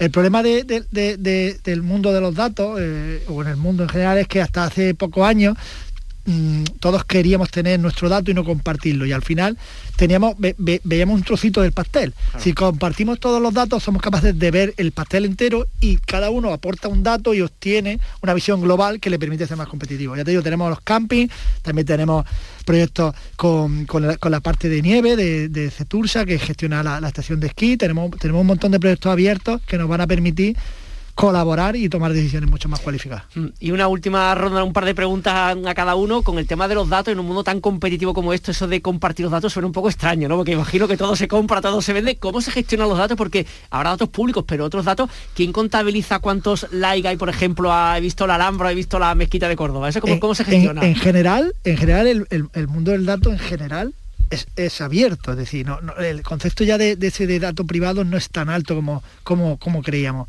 el 0.00 0.10
problema 0.10 0.42
del 0.42 1.82
mundo 1.82 2.12
de 2.12 2.20
los 2.20 2.34
datos, 2.34 2.78
eh, 2.80 3.22
o 3.28 3.42
en 3.42 3.48
el 3.48 3.56
mundo 3.56 3.84
en 3.84 3.88
general, 3.88 4.18
es 4.18 4.26
que 4.26 4.40
hasta 4.40 4.64
hace 4.64 4.94
pocos 4.94 5.28
años 5.28 5.56
Mm, 6.30 6.62
todos 6.78 7.04
queríamos 7.04 7.50
tener 7.50 7.80
nuestro 7.80 8.08
dato 8.08 8.30
y 8.30 8.34
no 8.34 8.44
compartirlo. 8.44 9.04
Y 9.04 9.10
al 9.10 9.22
final 9.22 9.58
teníamos, 9.96 10.36
veíamos 10.38 11.16
un 11.16 11.24
trocito 11.24 11.60
del 11.60 11.72
pastel. 11.72 12.14
Si 12.38 12.52
compartimos 12.52 13.18
todos 13.18 13.42
los 13.42 13.52
datos, 13.52 13.82
somos 13.82 14.00
capaces 14.00 14.38
de 14.38 14.50
ver 14.52 14.74
el 14.76 14.92
pastel 14.92 15.24
entero 15.24 15.66
y 15.80 15.96
cada 15.96 16.30
uno 16.30 16.52
aporta 16.52 16.86
un 16.86 17.02
dato 17.02 17.34
y 17.34 17.40
obtiene 17.40 17.98
una 18.22 18.32
visión 18.32 18.60
global 18.60 19.00
que 19.00 19.10
le 19.10 19.18
permite 19.18 19.44
ser 19.48 19.56
más 19.56 19.66
competitivo. 19.66 20.16
Ya 20.16 20.22
te 20.22 20.30
digo, 20.30 20.42
tenemos 20.42 20.70
los 20.70 20.80
campings, 20.82 21.32
también 21.62 21.86
tenemos 21.86 22.24
proyectos 22.64 23.12
con, 23.34 23.88
la, 23.90 24.40
parte 24.40 24.68
de 24.68 24.82
nieve 24.82 25.16
de, 25.16 25.48
de 25.48 25.70
Cetursa, 25.70 26.24
que 26.24 26.38
gestiona 26.38 26.84
la, 26.84 27.00
la, 27.00 27.08
estación 27.08 27.40
de 27.40 27.48
esquí. 27.48 27.76
Tenemos, 27.76 28.12
tenemos 28.18 28.42
un 28.42 28.46
montón 28.46 28.70
de 28.70 28.78
proyectos 28.78 29.10
abiertos 29.10 29.60
que 29.62 29.78
nos 29.78 29.88
van 29.88 30.00
a 30.00 30.06
permitir 30.06 30.56
colaborar 31.14 31.76
y 31.76 31.88
tomar 31.88 32.12
decisiones 32.12 32.50
mucho 32.50 32.68
más 32.68 32.80
cualificadas. 32.80 33.24
Mm, 33.34 33.46
y 33.60 33.70
una 33.70 33.88
última 33.88 34.34
ronda, 34.34 34.64
un 34.64 34.72
par 34.72 34.84
de 34.84 34.94
preguntas 34.94 35.56
a 35.66 35.74
cada 35.74 35.94
uno 35.94 36.22
con 36.22 36.38
el 36.38 36.46
tema 36.46 36.68
de 36.68 36.74
los 36.74 36.88
datos 36.88 37.12
en 37.12 37.20
un 37.20 37.26
mundo 37.26 37.44
tan 37.44 37.60
competitivo 37.60 38.14
como 38.14 38.32
esto, 38.32 38.50
eso 38.50 38.66
de 38.66 38.80
compartir 38.80 39.24
los 39.24 39.32
datos 39.32 39.52
suena 39.52 39.66
un 39.66 39.72
poco 39.72 39.88
extraño, 39.88 40.28
¿no? 40.28 40.36
Porque 40.36 40.52
imagino 40.52 40.88
que 40.88 40.96
todo 40.96 41.16
se 41.16 41.28
compra, 41.28 41.60
todo 41.60 41.82
se 41.82 41.92
vende. 41.92 42.16
¿Cómo 42.16 42.40
se 42.40 42.50
gestionan 42.50 42.88
los 42.88 42.98
datos? 42.98 43.16
Porque 43.16 43.46
habrá 43.70 43.90
datos 43.90 44.08
públicos, 44.08 44.44
pero 44.46 44.64
otros 44.64 44.84
datos, 44.84 45.10
¿quién 45.34 45.52
contabiliza 45.52 46.18
cuántos 46.18 46.66
likes 46.70 47.08
hay, 47.08 47.16
por 47.16 47.28
ejemplo, 47.28 47.72
ha 47.72 47.98
visto 48.00 48.26
la 48.26 48.36
Alhambra, 48.36 48.72
he 48.72 48.74
visto 48.74 48.98
la 48.98 49.14
mezquita 49.14 49.48
de 49.48 49.56
Córdoba? 49.56 49.88
¿Eso 49.88 50.00
cómo, 50.00 50.34
se 50.34 50.44
gestiona? 50.44 50.82
En, 50.82 50.94
general, 50.94 51.54
en 51.64 51.76
general 51.76 52.06
el, 52.06 52.68
mundo 52.68 52.92
del 52.92 53.06
dato 53.06 53.30
en 53.30 53.38
general 53.38 53.94
es, 54.30 54.80
abierto, 54.80 55.32
es 55.32 55.38
decir, 55.38 55.66
no, 55.66 55.78
el 55.98 56.22
concepto 56.22 56.64
ya 56.64 56.78
de, 56.78 56.96
ese 57.00 57.26
de 57.26 57.40
dato 57.40 57.64
privado 57.64 58.04
no 58.04 58.16
es 58.16 58.28
tan 58.30 58.48
alto 58.48 58.74
como, 58.76 59.02
como, 59.24 59.58
como 59.58 59.82
creíamos. 59.82 60.28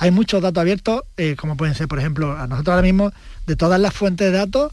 Hay 0.00 0.10
muchos 0.10 0.40
datos 0.40 0.58
abiertos, 0.62 1.02
eh, 1.18 1.36
como 1.36 1.58
pueden 1.58 1.74
ser, 1.74 1.86
por 1.86 1.98
ejemplo, 1.98 2.32
a 2.32 2.46
nosotros 2.46 2.72
ahora 2.72 2.82
mismo, 2.82 3.12
de 3.46 3.54
todas 3.54 3.78
las 3.78 3.92
fuentes 3.92 4.32
de 4.32 4.38
datos, 4.38 4.72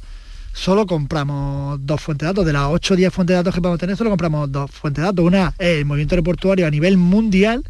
solo 0.54 0.88
compramos 0.88 1.86
dos 1.86 2.00
fuentes 2.00 2.26
de 2.26 2.28
datos. 2.28 2.46
De 2.46 2.54
las 2.54 2.68
8 2.70 2.94
o 2.94 2.98
10 2.98 3.14
fuentes 3.14 3.34
de 3.34 3.38
datos 3.38 3.54
que 3.54 3.60
podemos 3.60 3.78
tener, 3.78 3.98
solo 3.98 4.10
compramos 4.10 4.50
dos 4.50 4.72
fuentes 4.72 5.02
de 5.02 5.06
datos. 5.08 5.26
Una 5.26 5.54
es 5.60 5.80
el 5.80 5.86
movimiento 5.86 6.16
aeroportuario 6.16 6.66
a 6.66 6.72
nivel 6.72 6.96
mundial 6.96 7.66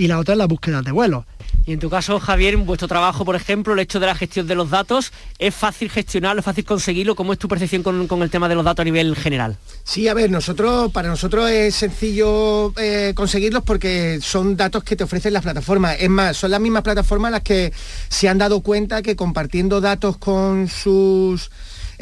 y 0.00 0.08
la 0.08 0.18
otra 0.18 0.32
es 0.32 0.38
la 0.38 0.46
búsqueda 0.46 0.80
de 0.80 0.92
vuelos. 0.92 1.26
Y 1.66 1.74
en 1.74 1.78
tu 1.78 1.90
caso, 1.90 2.18
Javier, 2.18 2.54
en 2.54 2.64
vuestro 2.64 2.88
trabajo, 2.88 3.22
por 3.26 3.36
ejemplo, 3.36 3.74
el 3.74 3.80
hecho 3.80 4.00
de 4.00 4.06
la 4.06 4.14
gestión 4.14 4.46
de 4.46 4.54
los 4.54 4.70
datos, 4.70 5.12
¿es 5.38 5.54
fácil 5.54 5.90
gestionarlo, 5.90 6.40
es 6.40 6.44
fácil 6.46 6.64
conseguirlo? 6.64 7.14
¿Cómo 7.14 7.34
es 7.34 7.38
tu 7.38 7.48
percepción 7.48 7.82
con, 7.82 8.22
el 8.22 8.30
tema 8.30 8.48
de 8.48 8.54
los 8.54 8.64
datos 8.64 8.80
a 8.82 8.84
nivel 8.84 9.14
general? 9.14 9.58
Sí, 9.84 10.08
a 10.08 10.14
ver, 10.14 10.30
nosotros, 10.30 10.90
para 10.90 11.08
nosotros 11.08 11.50
es 11.50 11.74
sencillo 11.74 12.72
eh, 12.78 13.12
conseguirlos 13.14 13.62
porque 13.62 14.20
son 14.22 14.56
datos 14.56 14.84
que 14.84 14.96
te 14.96 15.04
ofrecen 15.04 15.34
las 15.34 15.42
plataformas. 15.42 15.96
Es 16.00 16.08
más, 16.08 16.34
son 16.34 16.50
las 16.50 16.60
mismas 16.60 16.82
plataformas 16.82 17.30
las 17.30 17.42
que 17.42 17.70
se 18.08 18.26
han 18.26 18.38
dado 18.38 18.62
cuenta 18.62 19.02
que 19.02 19.16
compartiendo 19.16 19.82
datos 19.82 20.16
con 20.16 20.66
sus 20.68 21.50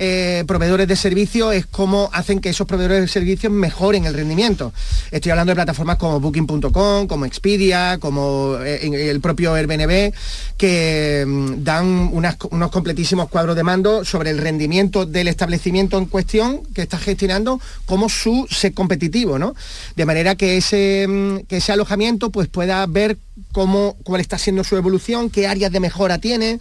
eh, 0.00 0.44
proveedores 0.46 0.86
de 0.86 0.94
servicios 0.94 1.52
es 1.54 1.66
cómo 1.66 2.08
hacen 2.12 2.38
que 2.38 2.50
esos 2.50 2.68
proveedores 2.68 3.00
de 3.00 3.08
servicios 3.08 3.52
mejoren 3.52 4.04
el 4.04 4.14
rendimiento. 4.14 4.72
Estoy 5.10 5.30
hablando 5.32 5.50
de 5.50 5.56
plataformas 5.56 5.96
como 5.96 6.20
Booking.com, 6.20 7.08
como 7.08 7.24
Expedia, 7.24 7.98
como 7.98 8.58
eh, 8.62 9.10
el 9.10 9.20
propio 9.20 9.54
Airbnb, 9.54 10.12
que 10.56 11.24
mm, 11.26 11.64
dan 11.64 12.10
unos 12.12 12.70
completísimos 12.70 13.28
cuadros 13.28 13.56
de 13.56 13.64
mando 13.64 14.04
sobre 14.04 14.30
el 14.30 14.38
rendimiento 14.38 15.04
del 15.04 15.26
establecimiento 15.26 15.98
en 15.98 16.06
cuestión 16.06 16.62
que 16.74 16.82
está 16.82 16.96
gestionando 16.96 17.60
como 17.84 18.08
su 18.08 18.46
ser 18.48 18.74
competitivo, 18.74 19.36
¿no? 19.36 19.56
De 19.96 20.06
manera 20.06 20.36
que 20.36 20.58
ese, 20.58 21.06
mm, 21.08 21.38
que 21.48 21.56
ese 21.56 21.72
alojamiento 21.72 22.30
pues, 22.30 22.46
pueda 22.46 22.86
ver 22.86 23.18
cómo, 23.50 23.96
cuál 24.04 24.20
está 24.20 24.38
siendo 24.38 24.62
su 24.62 24.76
evolución, 24.76 25.28
qué 25.28 25.48
áreas 25.48 25.72
de 25.72 25.80
mejora 25.80 26.18
tiene, 26.18 26.60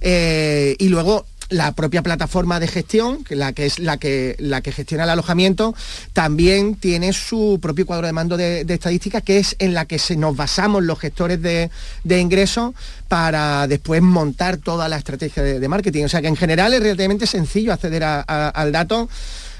eh, 0.00 0.74
y 0.78 0.88
luego 0.88 1.26
la 1.48 1.72
propia 1.72 2.02
plataforma 2.02 2.60
de 2.60 2.68
gestión, 2.68 3.24
la 3.30 3.52
que 3.52 3.66
es 3.66 3.78
la 3.78 3.96
que, 3.96 4.36
la 4.38 4.60
que 4.60 4.72
gestiona 4.72 5.04
el 5.04 5.10
alojamiento, 5.10 5.74
también 6.12 6.74
tiene 6.74 7.12
su 7.12 7.58
propio 7.60 7.86
cuadro 7.86 8.06
de 8.06 8.12
mando 8.12 8.36
de, 8.36 8.60
estadística, 8.68 9.20
que 9.20 9.38
es 9.38 9.56
en 9.58 9.74
la 9.74 9.86
que 9.86 9.98
se 9.98 10.16
nos 10.16 10.36
basamos 10.36 10.82
los 10.82 10.98
gestores 10.98 11.40
de, 11.40 11.70
ingresos 12.04 12.74
para 13.08 13.66
después 13.66 14.02
montar 14.02 14.58
toda 14.58 14.88
la 14.88 14.96
estrategia 14.96 15.42
de, 15.42 15.68
marketing. 15.68 16.04
O 16.04 16.08
sea 16.08 16.20
que 16.20 16.28
en 16.28 16.36
general 16.36 16.74
es 16.74 16.80
relativamente 16.80 17.26
sencillo 17.26 17.72
acceder 17.72 18.02
al 18.04 18.72
dato 18.72 19.08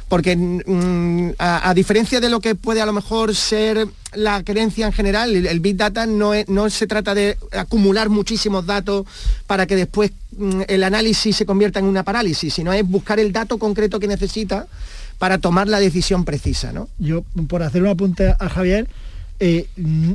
porque 0.08 0.36
mm, 0.36 1.32
a, 1.38 1.72
diferencia 1.74 2.20
de 2.20 2.30
lo 2.30 2.40
que 2.40 2.54
puede 2.54 2.80
a 2.80 2.86
lo 2.86 2.92
mejor 2.92 3.34
ser 3.34 3.86
la 4.14 4.42
creencia 4.42 4.86
en 4.86 4.92
general, 4.92 5.34
el, 5.34 5.60
Big 5.60 5.76
Data 5.76 6.06
no, 6.06 6.32
no 6.46 6.70
se 6.70 6.86
trata 6.86 7.14
de 7.14 7.36
acumular 7.52 8.08
muchísimos 8.08 8.64
datos 8.64 9.06
para 9.46 9.66
que 9.66 9.76
después 9.76 10.12
mm, 10.36 10.62
el 10.66 10.82
análisis 10.82 11.36
se 11.36 11.46
convierta 11.46 11.78
en 11.78 11.84
una 11.84 12.04
parálisis, 12.04 12.54
sino 12.54 12.72
es 12.72 12.88
buscar 12.88 13.20
el 13.20 13.32
dato 13.32 13.58
concreto 13.58 14.00
que 14.00 14.08
necesita 14.08 14.66
para 15.18 15.38
tomar 15.38 15.68
la 15.68 15.80
decisión 15.80 16.24
precisa. 16.24 16.72
¿no? 16.72 16.88
Yo, 16.98 17.22
por 17.48 17.62
hacer 17.62 17.82
un 17.82 17.88
apunte 17.88 18.34
a 18.38 18.48
Javier, 18.48 18.88
eh, 19.40 19.66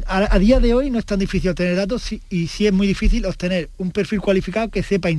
a, 0.05 0.37
día 0.37 0.59
de 0.59 0.73
hoy 0.73 0.89
no 0.89 0.99
es 0.99 1.05
tan 1.05 1.19
difícil 1.19 1.51
obtener 1.51 1.77
datos 1.77 2.11
y 2.29 2.47
sí 2.47 2.67
es 2.67 2.73
muy 2.73 2.87
difícil 2.87 3.25
obtener 3.25 3.69
un 3.77 3.91
perfil 3.91 4.19
cualificado 4.19 4.69
que 4.69 4.83
sepa 4.83 5.09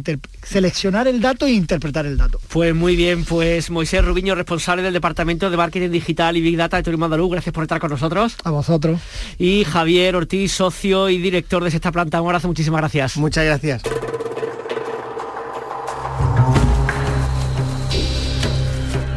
seleccionar 0.43 1.09
el 1.09 1.21
dato 1.21 1.47
e 1.47 1.53
interpretar 1.53 2.05
el 2.05 2.19
dato. 2.19 2.38
Pues 2.49 2.75
muy 2.75 2.97
bien, 2.97 3.25
pues 3.25 3.71
Moisés 3.71 4.05
Rubiño, 4.05 4.35
responsable 4.35 4.83
del 4.83 4.93
Departamento 4.93 5.49
de 5.49 5.57
Marketing 5.57 5.90
Digital 5.90 6.37
y 6.37 6.43
Big 6.43 6.57
Data 6.57 6.77
de 6.77 6.83
Turismo 6.83 7.07
Andaluz, 7.07 7.31
gracias 7.31 7.53
por 7.53 7.64
estar 7.64 7.81
con 7.81 7.90
nosotros. 7.90 8.37
A 8.45 8.51
vosotros. 8.51 9.01
Y 9.38 9.64
Javier 9.64 10.17
Ortiz, 10.17 10.53
socio 10.53 11.09
y 11.09 11.19
director 11.19 11.62
de 11.62 11.71
esta 11.71 11.90
planta, 11.90 12.21
un 12.21 12.29
abrazo, 12.29 12.49
muchísimas 12.49 12.81
gracias. 12.81 13.17
Muchas 13.17 13.45
gracias. 13.45 13.83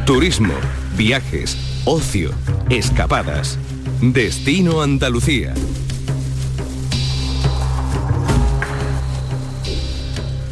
Turismo, 0.06 0.54
viajes, 0.96 1.58
ocio, 1.84 2.32
escapadas. 2.70 3.60
Destino 4.02 4.82
Andalucía. 4.82 5.54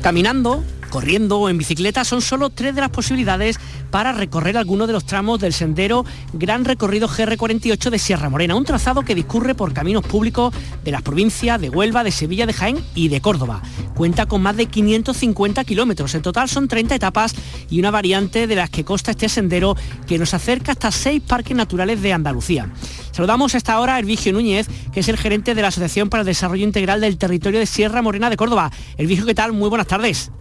Caminando, 0.01 0.63
corriendo 0.95 1.39
o 1.39 1.49
en 1.49 1.57
bicicleta 1.57 2.05
son 2.05 2.21
solo 2.21 2.49
tres 2.49 2.73
de 2.73 2.79
las 2.79 2.89
posibilidades 2.89 3.59
para 3.91 4.13
recorrer 4.13 4.55
algunos 4.55 4.87
de 4.87 4.93
los 4.93 5.05
tramos 5.05 5.41
del 5.41 5.51
sendero 5.51 6.05
Gran 6.31 6.63
Recorrido 6.63 7.09
GR48 7.09 7.89
de 7.89 7.99
Sierra 7.99 8.29
Morena, 8.29 8.55
un 8.55 8.63
trazado 8.63 9.01
que 9.01 9.13
discurre 9.13 9.55
por 9.55 9.73
caminos 9.73 10.05
públicos 10.05 10.55
de 10.85 10.91
las 10.91 11.01
provincias 11.01 11.59
de 11.59 11.69
Huelva, 11.69 12.05
de 12.05 12.13
Sevilla, 12.13 12.45
de 12.45 12.53
Jaén 12.53 12.77
y 12.95 13.09
de 13.09 13.19
Córdoba. 13.19 13.61
Cuenta 13.93 14.25
con 14.25 14.41
más 14.41 14.55
de 14.55 14.67
550 14.67 15.65
kilómetros, 15.65 16.15
en 16.15 16.21
total 16.21 16.47
son 16.47 16.69
30 16.69 16.95
etapas 16.95 17.35
y 17.69 17.77
una 17.77 17.91
variante 17.91 18.47
de 18.47 18.55
las 18.55 18.69
que 18.69 18.85
consta 18.85 19.11
este 19.11 19.27
sendero 19.27 19.75
que 20.07 20.17
nos 20.17 20.33
acerca 20.33 20.71
hasta 20.71 20.91
seis 20.91 21.21
parques 21.21 21.57
naturales 21.57 22.01
de 22.01 22.13
Andalucía. 22.13 22.71
Saludamos 23.11 23.53
hasta 23.53 23.73
ahora 23.73 23.95
a 23.95 23.99
Hervigio 23.99 24.31
Núñez, 24.31 24.69
que 24.93 25.01
es 25.01 25.09
el 25.09 25.17
gerente 25.17 25.55
de 25.55 25.61
la 25.61 25.67
Asociación 25.67 26.07
para 26.07 26.21
el 26.21 26.27
Desarrollo 26.27 26.63
Integral 26.63 27.01
del 27.01 27.17
Territorio 27.17 27.59
de 27.59 27.65
Sierra 27.65 28.01
Morena 28.01 28.29
de 28.29 28.37
Córdoba. 28.37 28.71
Hervigio, 28.97 29.25
¿qué 29.25 29.35
tal? 29.35 29.51
Muy 29.51 29.67
buenas 29.67 29.87
tardes. 29.87 30.31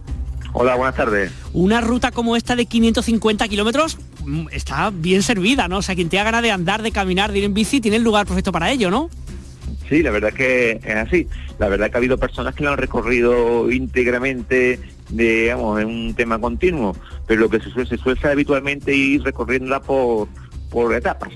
Hola, 0.53 0.75
buenas 0.75 0.95
tardes. 0.95 1.31
Una 1.53 1.81
ruta 1.81 2.11
como 2.11 2.35
esta 2.35 2.55
de 2.55 2.65
550 2.65 3.47
kilómetros 3.47 3.97
mm, 4.25 4.47
está 4.51 4.91
bien 4.91 5.23
servida, 5.23 5.67
¿no? 5.67 5.77
O 5.77 5.81
sea, 5.81 5.95
quien 5.95 6.09
te 6.09 6.17
ganas 6.17 6.41
de 6.41 6.51
andar, 6.51 6.81
de 6.81 6.91
caminar, 6.91 7.31
de 7.31 7.39
ir 7.39 7.43
en 7.43 7.53
bici, 7.53 7.81
tiene 7.81 7.97
el 7.97 8.03
lugar 8.03 8.25
perfecto 8.25 8.51
para 8.51 8.71
ello, 8.71 8.89
¿no? 8.89 9.09
Sí, 9.89 10.01
la 10.01 10.11
verdad 10.11 10.33
que 10.33 10.79
es 10.83 10.95
así. 10.95 11.27
La 11.59 11.67
verdad 11.67 11.89
que 11.89 11.97
ha 11.97 11.99
habido 11.99 12.17
personas 12.17 12.55
que 12.55 12.63
lo 12.63 12.71
han 12.71 12.77
recorrido 12.77 13.71
íntegramente, 13.71 14.79
digamos, 15.09 15.81
en 15.81 15.87
un 15.87 16.13
tema 16.15 16.39
continuo, 16.39 16.95
pero 17.27 17.41
lo 17.41 17.49
que 17.49 17.59
se 17.59 17.69
suele, 17.69 17.89
se 17.89 17.97
suele 17.97 18.19
habitualmente 18.23 18.95
ir 18.95 19.21
recorriéndola 19.23 19.81
por, 19.81 20.27
por 20.69 20.93
etapas 20.95 21.33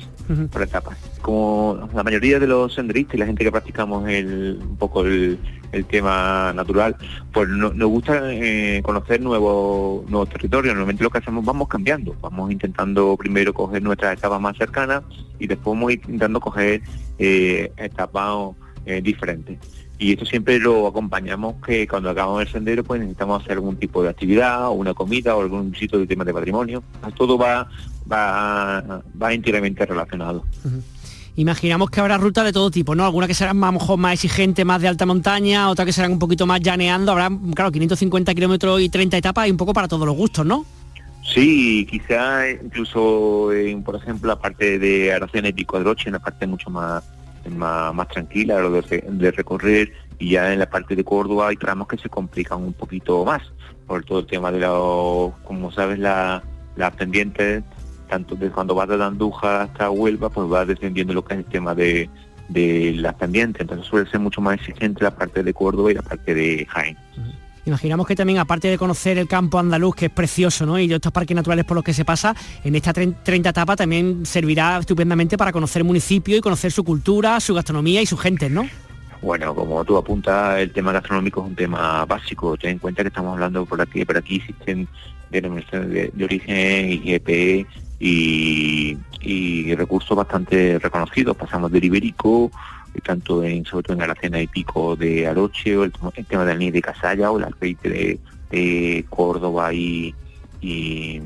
por 0.51 0.61
etapas. 0.61 0.97
Como 1.21 1.89
la 1.93 2.03
mayoría 2.03 2.39
de 2.39 2.47
los 2.47 2.73
senderistas 2.73 3.15
y 3.15 3.17
la 3.17 3.25
gente 3.25 3.43
que 3.43 3.51
practicamos 3.51 4.07
el, 4.07 4.59
un 4.61 4.77
poco 4.77 5.03
el, 5.05 5.37
tema 5.89 6.51
natural, 6.53 6.95
pues 7.31 7.47
nos 7.47 7.89
gusta 7.89 8.33
eh, 8.33 8.81
conocer 8.83 9.21
nuevos, 9.21 10.09
nuevos 10.09 10.29
territorios. 10.29 10.73
Normalmente 10.73 11.03
lo 11.03 11.11
que 11.11 11.19
hacemos 11.19 11.45
vamos 11.45 11.67
cambiando, 11.67 12.15
vamos 12.21 12.51
intentando 12.51 13.15
primero 13.15 13.53
coger 13.53 13.83
nuestras 13.83 14.17
etapas 14.17 14.41
más 14.41 14.57
cercanas 14.57 15.03
y 15.37 15.45
después 15.45 15.75
vamos 15.77 15.93
intentando 15.93 16.39
coger 16.39 16.81
eh, 17.19 17.71
etapas 17.77 18.55
eh, 18.85 19.01
diferentes 19.01 19.59
y 19.99 20.13
esto 20.13 20.25
siempre 20.25 20.59
lo 20.59 20.87
acompañamos 20.87 21.55
que 21.63 21.85
cuando 21.85 22.09
acabamos 22.09 22.41
el 22.41 22.47
sendero 22.47 22.85
pues 22.85 23.01
necesitamos 23.01 23.43
hacer 23.43 23.57
algún 23.57 23.75
tipo 23.75 24.01
de 24.01 24.09
actividad 24.09 24.69
o 24.69 24.71
una 24.71 24.93
comida 24.93 25.35
o 25.35 25.41
algún 25.41 25.75
sitio 25.75 25.99
de 25.99 26.07
tema 26.07 26.23
de 26.23 26.33
patrimonio. 26.33 26.81
Todo 27.17 27.37
va, 27.37 27.67
va, 28.09 29.03
va 29.21 29.33
íntimamente 29.33 29.85
relacionado. 29.85 30.45
Imaginamos 31.35 31.89
que 31.89 31.99
habrá 31.99 32.17
rutas 32.17 32.45
de 32.45 32.53
todo 32.53 32.71
tipo, 32.71 32.95
¿no? 32.95 33.05
Algunas 33.05 33.27
que 33.27 33.33
serán 33.33 33.57
más, 33.57 33.73
más 33.97 34.13
exigentes, 34.13 34.65
más 34.65 34.81
de 34.81 34.87
alta 34.87 35.05
montaña, 35.05 35.69
otras 35.69 35.85
que 35.85 35.93
serán 35.93 36.13
un 36.13 36.19
poquito 36.19 36.45
más 36.45 36.61
llaneando. 36.61 37.11
Habrá, 37.11 37.29
claro, 37.53 37.69
550 37.69 38.33
kilómetros 38.33 38.81
y 38.81 38.87
30 38.87 39.17
etapas 39.17 39.47
y 39.49 39.51
un 39.51 39.57
poco 39.57 39.73
para 39.73 39.89
todos 39.89 40.05
los 40.05 40.15
gustos, 40.15 40.45
¿no? 40.45 40.65
Sí, 41.33 41.85
quizá 41.89 42.49
incluso, 42.49 43.49
por 43.83 43.95
ejemplo, 43.95 44.29
la 44.29 44.39
parte 44.39 44.79
de 44.79 45.13
Aracena 45.13 45.49
y 45.49 45.53
Pico 45.53 45.77
de 45.77 45.83
Roche, 45.83 46.09
una 46.09 46.19
parte 46.19 46.47
mucho 46.47 46.69
más 46.69 47.03
más, 47.49 48.07
tranquila 48.09 48.59
lo 48.59 48.71
de, 48.71 49.31
recorrer 49.31 49.91
y 50.17 50.31
ya 50.31 50.51
en 50.51 50.59
la 50.59 50.69
parte 50.69 50.95
de 50.95 51.03
Córdoba 51.03 51.49
hay 51.49 51.55
tramos 51.55 51.87
que 51.87 51.97
se 51.97 52.09
complican 52.09 52.61
un 52.61 52.73
poquito 52.73 53.23
más 53.25 53.41
por 53.87 54.03
todo 54.03 54.19
el 54.19 54.27
tema 54.27 54.51
de 54.51 54.59
los, 54.59 55.33
como 55.43 55.71
sabes, 55.71 55.99
las 55.99 56.43
la 56.75 56.91
pendientes, 56.91 57.63
tanto 58.09 58.35
de 58.35 58.49
cuando 58.49 58.75
vas 58.75 58.87
de 58.87 59.03
Andújar 59.03 59.61
hasta 59.61 59.89
Huelva, 59.89 60.29
pues 60.29 60.51
va 60.51 60.65
descendiendo 60.65 61.13
lo 61.13 61.23
que 61.23 61.33
es 61.35 61.39
el 61.39 61.45
tema 61.45 61.73
de, 61.73 62.09
de 62.49 62.93
las 62.97 63.15
pendientes, 63.15 63.61
entonces 63.61 63.87
suele 63.87 64.09
ser 64.09 64.19
mucho 64.19 64.41
más 64.41 64.55
exigente 64.55 65.03
la 65.03 65.15
parte 65.15 65.43
de 65.43 65.53
Córdoba 65.53 65.91
y 65.91 65.95
la 65.95 66.01
parte 66.01 66.33
de 66.33 66.65
Jaén. 66.67 66.97
Imaginamos 67.65 68.07
que 68.07 68.15
también, 68.15 68.39
aparte 68.39 68.67
de 68.67 68.77
conocer 68.77 69.17
el 69.17 69.27
campo 69.27 69.59
andaluz, 69.59 69.95
que 69.95 70.05
es 70.05 70.11
precioso, 70.11 70.65
¿no? 70.65 70.79
Y 70.79 70.91
estos 70.91 71.11
parques 71.11 71.35
naturales 71.35 71.65
por 71.65 71.75
los 71.75 71.83
que 71.83 71.93
se 71.93 72.05
pasa, 72.05 72.35
en 72.63 72.75
esta 72.75 72.93
30 72.93 73.49
etapa 73.49 73.75
también 73.75 74.25
servirá 74.25 74.77
estupendamente 74.79 75.37
para 75.37 75.51
conocer 75.51 75.81
el 75.81 75.85
municipio 75.85 76.37
y 76.37 76.41
conocer 76.41 76.71
su 76.71 76.83
cultura, 76.83 77.39
su 77.39 77.53
gastronomía 77.53 78.01
y 78.01 78.05
su 78.05 78.17
gente, 78.17 78.49
¿no? 78.49 78.67
Bueno, 79.21 79.53
como 79.53 79.83
tú 79.83 79.97
apuntas, 79.97 80.59
el 80.59 80.71
tema 80.71 80.93
gastronómico 80.93 81.41
es 81.41 81.47
un 81.47 81.55
tema 81.55 82.05
básico. 82.05 82.55
Ten 82.55 82.71
en 82.71 82.79
cuenta 82.79 83.03
que 83.03 83.09
estamos 83.09 83.33
hablando 83.33 83.65
por 83.65 83.81
aquí, 83.81 84.05
por 84.05 84.17
aquí 84.17 84.37
existen 84.37 84.87
denominaciones 85.29 85.89
de, 85.89 86.11
de 86.13 86.23
origen, 86.23 86.89
IGP 86.89 87.67
y, 87.99 88.97
y 89.21 89.75
recursos 89.75 90.15
bastante 90.15 90.79
reconocidos. 90.79 91.35
Pasamos 91.35 91.71
del 91.71 91.83
ibérico, 91.83 92.49
tanto 93.03 93.43
en, 93.43 93.65
sobre 93.65 93.83
todo 93.83 93.97
en 93.97 94.03
Aracena 94.03 94.41
y 94.41 94.47
Pico 94.47 94.95
de 94.95 95.27
Aroche, 95.27 95.77
o 95.77 95.83
el, 95.83 95.91
tema 96.27 96.45
del 96.45 96.57
anís 96.57 96.73
de 96.73 96.81
Casalla, 96.81 97.31
o 97.31 97.37
el 97.37 97.45
aceite 97.45 98.19
de, 98.49 99.05
Córdoba 99.09 99.73
y, 99.73 100.13
y, 100.61 101.21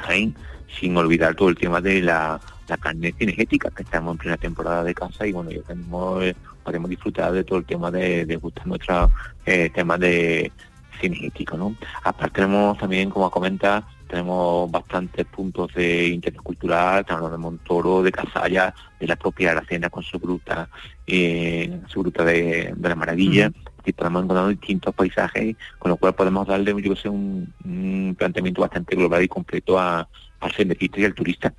Jaén, 0.00 0.34
sin 0.78 0.96
olvidar 0.96 1.34
todo 1.34 1.48
el 1.48 1.56
tema 1.56 1.80
de 1.80 2.02
la, 2.02 2.40
carne 2.80 3.12
cinegética, 3.18 3.70
que 3.70 3.82
estamos 3.82 4.12
en 4.12 4.18
plena 4.18 4.36
temporada 4.38 4.82
de 4.82 4.94
casa 4.94 5.26
y 5.26 5.32
bueno, 5.32 5.50
ya 5.50 5.60
tenemos, 5.60 6.22
eh, 6.22 6.34
podemos 6.64 6.88
disfrutar 6.88 7.32
de 7.32 7.44
todo 7.44 7.58
el 7.58 7.66
tema 7.66 7.90
de, 7.90 8.24
de 8.24 8.36
gustar 8.36 8.66
nuestros 8.66 9.10
eh, 9.44 9.68
temas 9.74 10.00
de 10.00 10.50
cinegético, 10.98 11.58
¿no? 11.58 11.76
Aparte 12.02 12.36
tenemos 12.36 12.78
también, 12.78 13.10
como 13.10 13.30
comenta, 13.30 13.86
tenemos 14.12 14.70
bastantes 14.70 15.24
puntos 15.24 15.72
de 15.72 16.08
interés 16.08 16.42
cultural, 16.42 17.02
tenemos 17.06 17.32
de 17.32 17.38
Montoro, 17.38 18.02
de 18.02 18.12
Casalla, 18.12 18.74
de 19.00 19.06
la 19.06 19.16
propia 19.16 19.52
Aracena 19.52 19.88
con 19.88 20.02
su 20.02 20.18
gruta, 20.18 20.68
eh, 21.06 21.80
su 21.86 22.00
gruta 22.00 22.22
de, 22.22 22.74
la 22.78 22.94
maravilla, 22.94 23.50
y 23.86 23.92
podemos 23.94 24.24
encontrar 24.24 24.48
distintos 24.48 24.94
paisajes, 24.94 25.56
con 25.78 25.92
lo 25.92 25.96
cual 25.96 26.14
podemos 26.14 26.46
darle 26.46 26.74
yo 26.82 26.94
sé, 26.94 27.08
un, 27.08 28.14
planteamiento 28.18 28.60
bastante 28.60 28.96
global 28.96 29.22
y 29.22 29.28
completo 29.28 29.78
a, 29.78 30.06
al 30.40 30.52
senderista 30.52 31.00
y 31.00 31.04
al 31.06 31.14
turista. 31.14 31.54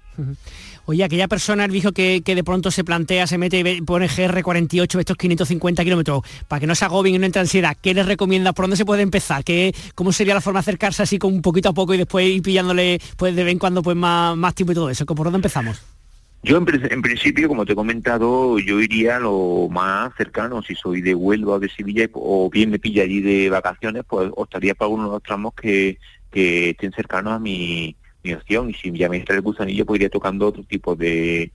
Oye, 0.85 1.03
aquella 1.03 1.29
persona, 1.29 1.63
el 1.63 1.71
viejo 1.71 1.93
que, 1.93 2.21
de 2.23 2.43
pronto 2.43 2.69
se 2.69 2.83
plantea, 2.83 3.25
se 3.25 3.37
mete 3.37 3.59
y 3.59 3.81
pone 3.81 4.09
GR48, 4.09 4.99
estos 4.99 5.15
550 5.15 5.83
kilómetros, 5.83 6.23
para 6.49 6.59
que 6.59 6.67
no 6.67 6.75
se 6.75 6.83
agobien 6.83 7.15
y 7.15 7.19
no 7.19 7.25
entre 7.25 7.39
ansiedad, 7.39 7.77
¿qué 7.81 7.93
les 7.93 8.05
recomienda? 8.05 8.51
¿Por 8.51 8.63
dónde 8.63 8.75
se 8.75 8.83
puede 8.83 9.01
empezar? 9.01 9.45
¿Qué, 9.45 9.73
¿Cómo 9.95 10.11
sería 10.11 10.33
la 10.33 10.41
forma 10.41 10.59
de 10.59 10.63
acercarse 10.63 11.03
así 11.03 11.19
con 11.19 11.33
un 11.33 11.41
poquito 11.41 11.69
a 11.69 11.73
poco 11.73 11.93
y 11.93 11.97
después 11.97 12.27
ir 12.27 12.41
pillándole 12.41 12.99
pues, 13.15 13.33
de 13.33 13.43
vez 13.45 13.53
en 13.53 13.59
cuando 13.59 13.81
pues, 13.81 13.95
más, 13.95 14.35
más 14.35 14.53
tiempo 14.55 14.73
y 14.73 14.75
todo 14.75 14.89
eso? 14.89 15.05
¿Por 15.05 15.23
dónde 15.23 15.37
empezamos? 15.37 15.81
Yo 16.45 16.57
en, 16.57 16.65
principio, 17.01 17.47
como 17.47 17.65
te 17.65 17.71
he 17.71 17.75
comentado, 17.75 18.59
yo 18.59 18.81
iría 18.81 19.15
a 19.15 19.19
lo 19.21 19.69
más 19.71 20.13
cercano, 20.17 20.61
si 20.61 20.75
soy 20.75 20.99
de 20.99 21.15
Huelva 21.15 21.53
o 21.53 21.59
de 21.59 21.69
Sevilla, 21.69 22.09
o 22.11 22.49
bien 22.49 22.69
me 22.69 22.79
pilla 22.79 23.03
allí 23.03 23.21
de 23.21 23.49
vacaciones, 23.49 24.03
pues 24.05 24.29
optaría 24.35 24.75
para 24.75 24.87
algunos 24.87 25.07
de 25.07 25.13
los 25.13 25.23
tramos 25.23 25.53
que, 25.53 25.97
que 26.29 26.71
estén 26.71 26.91
cercanos 26.91 27.31
a 27.31 27.39
mi 27.39 27.95
opción 28.31 28.69
y 28.69 28.73
si 28.73 28.91
ya 28.91 29.09
me 29.09 29.17
entra 29.17 29.35
el 29.35 29.41
gusanillo 29.41 29.85
pues 29.85 29.97
iría 29.97 30.09
tocando 30.09 30.47
otro 30.47 30.63
tipo 30.63 30.95
de, 30.95 31.51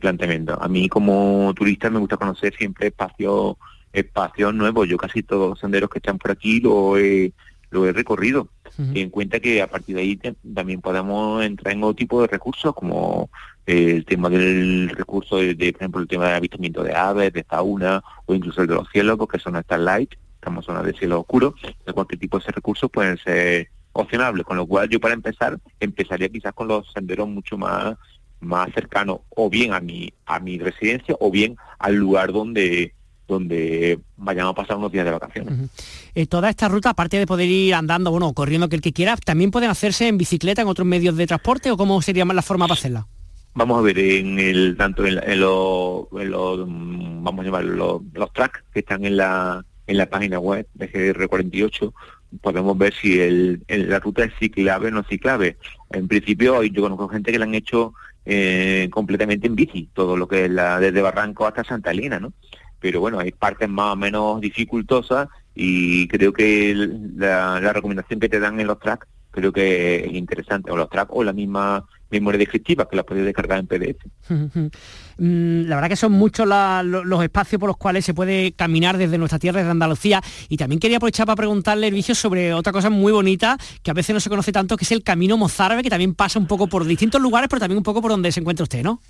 planteamiento. 0.00 0.60
A 0.60 0.66
mí 0.68 0.88
como 0.88 1.52
turista 1.54 1.90
me 1.90 1.98
gusta 1.98 2.16
conocer 2.16 2.54
siempre 2.56 2.88
espacios 2.88 3.56
espacios 3.92 4.54
nuevos. 4.54 4.88
Yo 4.88 4.96
casi 4.96 5.22
todos 5.22 5.50
los 5.50 5.60
senderos 5.60 5.90
que 5.90 5.98
están 5.98 6.18
por 6.18 6.30
aquí 6.30 6.60
lo 6.60 6.96
he, 6.98 7.32
lo 7.70 7.86
he 7.86 7.92
recorrido. 7.92 8.48
y 8.92 9.00
en 9.00 9.10
cuenta 9.10 9.40
que 9.40 9.62
a 9.62 9.68
partir 9.68 9.96
de 9.96 10.02
ahí 10.02 10.20
también 10.54 10.80
podemos 10.80 11.42
entrar 11.42 11.74
en 11.74 11.82
otro 11.82 11.94
tipo 11.94 12.20
de 12.20 12.28
recursos 12.28 12.74
como 12.74 13.30
el 13.64 14.04
tema 14.04 14.28
del 14.28 14.90
recurso 14.90 15.38
de, 15.38 15.54
por 15.54 15.82
ejemplo, 15.82 16.00
el 16.00 16.08
tema 16.08 16.28
de 16.28 16.34
avistamiento 16.34 16.82
de 16.82 16.94
aves, 16.94 17.32
de 17.32 17.44
fauna 17.44 18.02
o 18.26 18.34
incluso 18.34 18.62
el 18.62 18.68
de 18.68 18.74
los 18.74 18.88
cielos, 18.90 19.16
porque 19.18 19.38
son 19.38 19.60
starlight, 19.62 20.14
estamos 20.34 20.64
en 20.64 20.66
zona 20.66 20.82
de 20.82 20.92
cielo 20.92 21.20
oscuro, 21.20 21.54
de 21.84 21.92
cualquier 21.92 22.20
tipo 22.20 22.38
de 22.38 22.42
ese 22.42 22.52
recursos 22.52 22.90
pueden 22.90 23.16
ser 23.18 23.70
opcionable, 23.96 24.44
con 24.44 24.56
lo 24.56 24.66
cual 24.66 24.88
yo 24.88 25.00
para 25.00 25.14
empezar 25.14 25.58
empezaría 25.80 26.28
quizás 26.28 26.52
con 26.52 26.68
los 26.68 26.90
senderos 26.92 27.28
mucho 27.28 27.56
más 27.56 27.96
más 28.40 28.68
cercanos 28.74 29.20
o 29.30 29.48
bien 29.48 29.72
a 29.72 29.80
mi 29.80 30.12
a 30.26 30.38
mi 30.38 30.58
residencia 30.58 31.16
o 31.20 31.30
bien 31.30 31.56
al 31.78 31.94
lugar 31.94 32.32
donde 32.32 32.92
donde 33.26 33.98
vayamos 34.16 34.52
a 34.52 34.54
pasar 34.54 34.76
unos 34.76 34.92
días 34.92 35.04
de 35.04 35.10
vacaciones. 35.10 35.68
Eh, 36.14 36.26
toda 36.26 36.48
esta 36.48 36.68
ruta, 36.68 36.90
aparte 36.90 37.18
de 37.18 37.26
poder 37.26 37.48
ir 37.48 37.74
andando, 37.74 38.12
bueno, 38.12 38.32
corriendo 38.34 38.68
que 38.68 38.76
el 38.76 38.82
que 38.82 38.92
quiera, 38.92 39.16
¿también 39.16 39.50
pueden 39.50 39.68
hacerse 39.68 40.06
en 40.06 40.16
bicicleta, 40.16 40.62
en 40.62 40.68
otros 40.68 40.86
medios 40.86 41.16
de 41.16 41.26
transporte 41.26 41.72
o 41.72 41.76
cómo 41.76 42.00
sería 42.02 42.24
más 42.24 42.36
la 42.36 42.42
forma 42.42 42.66
para 42.66 42.78
hacerla? 42.78 43.06
Vamos 43.54 43.78
a 43.78 43.82
ver 43.82 43.98
en 43.98 44.38
el 44.38 44.76
tanto 44.76 45.04
en, 45.04 45.40
los 45.40 46.08
vamos 46.10 47.40
a 47.40 47.42
llamar 47.42 47.64
los, 47.64 48.02
los 48.12 48.32
tracks 48.32 48.62
que 48.72 48.80
están 48.80 49.04
en 49.04 49.16
la 49.16 49.64
en 49.86 49.96
la 49.96 50.06
página 50.06 50.38
web 50.38 50.66
de 50.74 50.92
GR48 50.92 51.92
podemos 52.40 52.76
ver 52.76 52.94
si 52.94 53.20
el, 53.20 53.64
la 53.68 53.98
ruta 53.98 54.24
es 54.24 54.32
ciclable 54.38 54.88
o 54.88 54.90
no 54.90 55.04
ciclable. 55.04 55.56
En 55.90 56.08
principio, 56.08 56.62
yo 56.62 56.82
conozco 56.82 57.08
gente 57.08 57.32
que 57.32 57.38
la 57.38 57.44
han 57.44 57.54
hecho 57.54 57.94
eh, 58.24 58.88
completamente 58.90 59.46
en 59.46 59.56
bici, 59.56 59.88
todo 59.94 60.16
lo 60.16 60.26
que 60.26 60.46
es 60.46 60.50
la 60.50 60.80
desde 60.80 61.02
Barranco 61.02 61.46
hasta 61.46 61.64
Santa 61.64 61.90
Elena, 61.90 62.18
¿no? 62.18 62.32
Pero 62.80 63.00
bueno, 63.00 63.18
hay 63.18 63.32
partes 63.32 63.68
más 63.68 63.92
o 63.92 63.96
menos 63.96 64.40
dificultosas 64.40 65.28
y 65.54 66.08
creo 66.08 66.32
que 66.32 66.74
la, 67.16 67.60
recomendación 67.72 68.20
que 68.20 68.28
te 68.28 68.40
dan 68.40 68.60
en 68.60 68.66
los 68.66 68.78
tracks 68.78 69.06
creo 69.30 69.52
que 69.52 70.04
es 70.04 70.12
interesante, 70.12 70.70
o 70.70 70.76
los 70.76 70.88
tracks 70.88 71.10
o 71.14 71.22
la 71.22 71.32
misma 71.32 71.84
memoria 72.10 72.38
descriptiva 72.38 72.88
que 72.88 72.96
la 72.96 73.02
puedes 73.04 73.24
descargar 73.24 73.58
en 73.58 73.66
PDF. 73.66 74.04
Mm, 75.18 75.62
la 75.66 75.76
verdad 75.76 75.88
que 75.88 75.96
son 75.96 76.12
muchos 76.12 76.46
los 76.46 77.22
espacios 77.22 77.58
por 77.58 77.68
los 77.68 77.76
cuales 77.76 78.04
se 78.04 78.12
puede 78.12 78.52
caminar 78.52 78.98
desde 78.98 79.18
nuestra 79.18 79.38
tierra, 79.38 79.60
desde 79.60 79.70
Andalucía. 79.70 80.22
Y 80.48 80.56
también 80.56 80.78
quería 80.78 80.98
aprovechar 80.98 81.26
para 81.26 81.36
preguntarle, 81.36 81.86
Hervicio, 81.86 82.14
sobre 82.14 82.52
otra 82.52 82.72
cosa 82.72 82.90
muy 82.90 83.12
bonita 83.12 83.56
que 83.82 83.90
a 83.90 83.94
veces 83.94 84.14
no 84.14 84.20
se 84.20 84.28
conoce 84.28 84.52
tanto, 84.52 84.76
que 84.76 84.84
es 84.84 84.92
el 84.92 85.02
Camino 85.02 85.36
Mozárrabe, 85.36 85.82
que 85.82 85.90
también 85.90 86.14
pasa 86.14 86.38
un 86.38 86.46
poco 86.46 86.66
por 86.66 86.84
distintos 86.84 87.20
lugares, 87.20 87.48
pero 87.48 87.60
también 87.60 87.78
un 87.78 87.84
poco 87.84 88.02
por 88.02 88.10
donde 88.10 88.32
se 88.32 88.40
encuentra 88.40 88.64
usted, 88.64 88.82
¿no? 88.82 89.00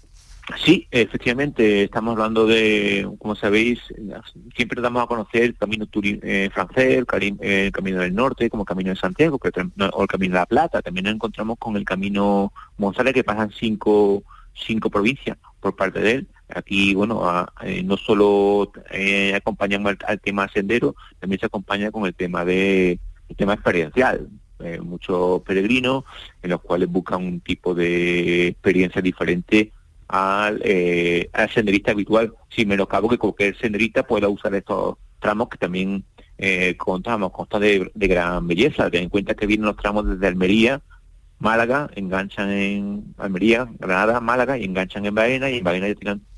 Sí, 0.65 0.87
efectivamente, 0.93 1.83
estamos 1.83 2.13
hablando 2.13 2.47
de, 2.47 3.09
como 3.19 3.35
sabéis, 3.35 3.81
siempre 4.55 4.81
damos 4.81 5.03
a 5.03 5.09
conocer 5.09 5.43
el 5.43 5.57
camino 5.57 5.89
eh, 5.93 6.49
francés, 6.55 7.05
el, 7.41 7.73
camino 7.73 8.01
del 8.01 8.15
norte, 8.15 8.49
como 8.49 8.63
el 8.63 8.67
camino 8.69 8.91
de 8.91 8.97
Santiago, 8.97 9.41
o 9.41 10.03
el 10.03 10.09
camino 10.09 10.35
de 10.35 10.39
la 10.39 10.47
Plata. 10.47 10.83
También 10.83 11.07
nos 11.07 11.15
encontramos 11.15 11.59
con 11.59 11.77
el 11.77 11.85
camino 11.85 12.53
Monsalve, 12.79 13.13
que 13.13 13.25
pasan 13.25 13.51
cinco, 13.59 14.23
cinco 14.55 14.89
provincias 14.89 15.37
por 15.61 15.77
parte 15.77 16.01
de 16.01 16.13
él. 16.13 16.29
Aquí, 16.49 16.95
bueno, 16.95 17.23
eh, 17.63 17.83
no 17.83 17.97
solo 17.97 18.71
eh, 18.91 19.35
acompañamos 19.35 19.97
al, 20.07 20.21
tema 20.21 20.49
sendero, 20.49 20.95
también 21.19 21.41
se 21.41 21.47
acompaña 21.47 21.91
con 21.91 22.07
el 22.07 22.15
tema 22.15 22.45
de 22.45 23.01
el 23.29 23.37
tema 23.37 23.55
experiencial. 23.55 24.29
muchos 24.83 25.43
peregrinos 25.43 26.05
en 26.43 26.51
los 26.51 26.61
cuales 26.61 26.89
buscan 26.89 27.25
un 27.25 27.41
tipo 27.41 27.75
de 27.75 28.49
experiencia 28.49 29.03
diferente 29.03 29.73
al, 30.09 30.61
eh, 30.65 31.29
al 31.33 31.51
senderista 31.51 31.93
habitual, 31.93 32.33
sin 32.51 32.69
menoscabo 32.69 33.09
que 33.09 33.19
cualquier 33.19 33.57
senderista 33.59 34.07
pueda 34.07 34.29
usar 34.29 34.55
estos 34.55 34.97
tramos 35.19 35.49
que 35.49 35.59
también 35.59 36.05
eh, 36.39 36.77
contamos, 36.77 37.33
consta 37.33 37.59
de, 37.59 37.91
gran 37.95 38.47
belleza. 38.47 38.91
Ten 38.91 39.05
en 39.05 39.09
cuenta 39.09 39.35
que 39.35 39.47
vienen 39.47 39.67
los 39.67 39.77
tramos 39.77 40.07
desde 40.07 40.27
Almería, 40.27 40.81
Málaga, 41.39 41.91
enganchan 41.95 42.51
en 42.51 43.15
Almería, 43.19 43.69
Granada, 43.79 44.21
Málaga 44.21 44.57
y 44.57 44.65
enganchan 44.65 45.05
en 45.05 45.15
Baena 45.15 45.51
y 45.51 45.59
en 45.59 45.65
Baena 45.65 45.87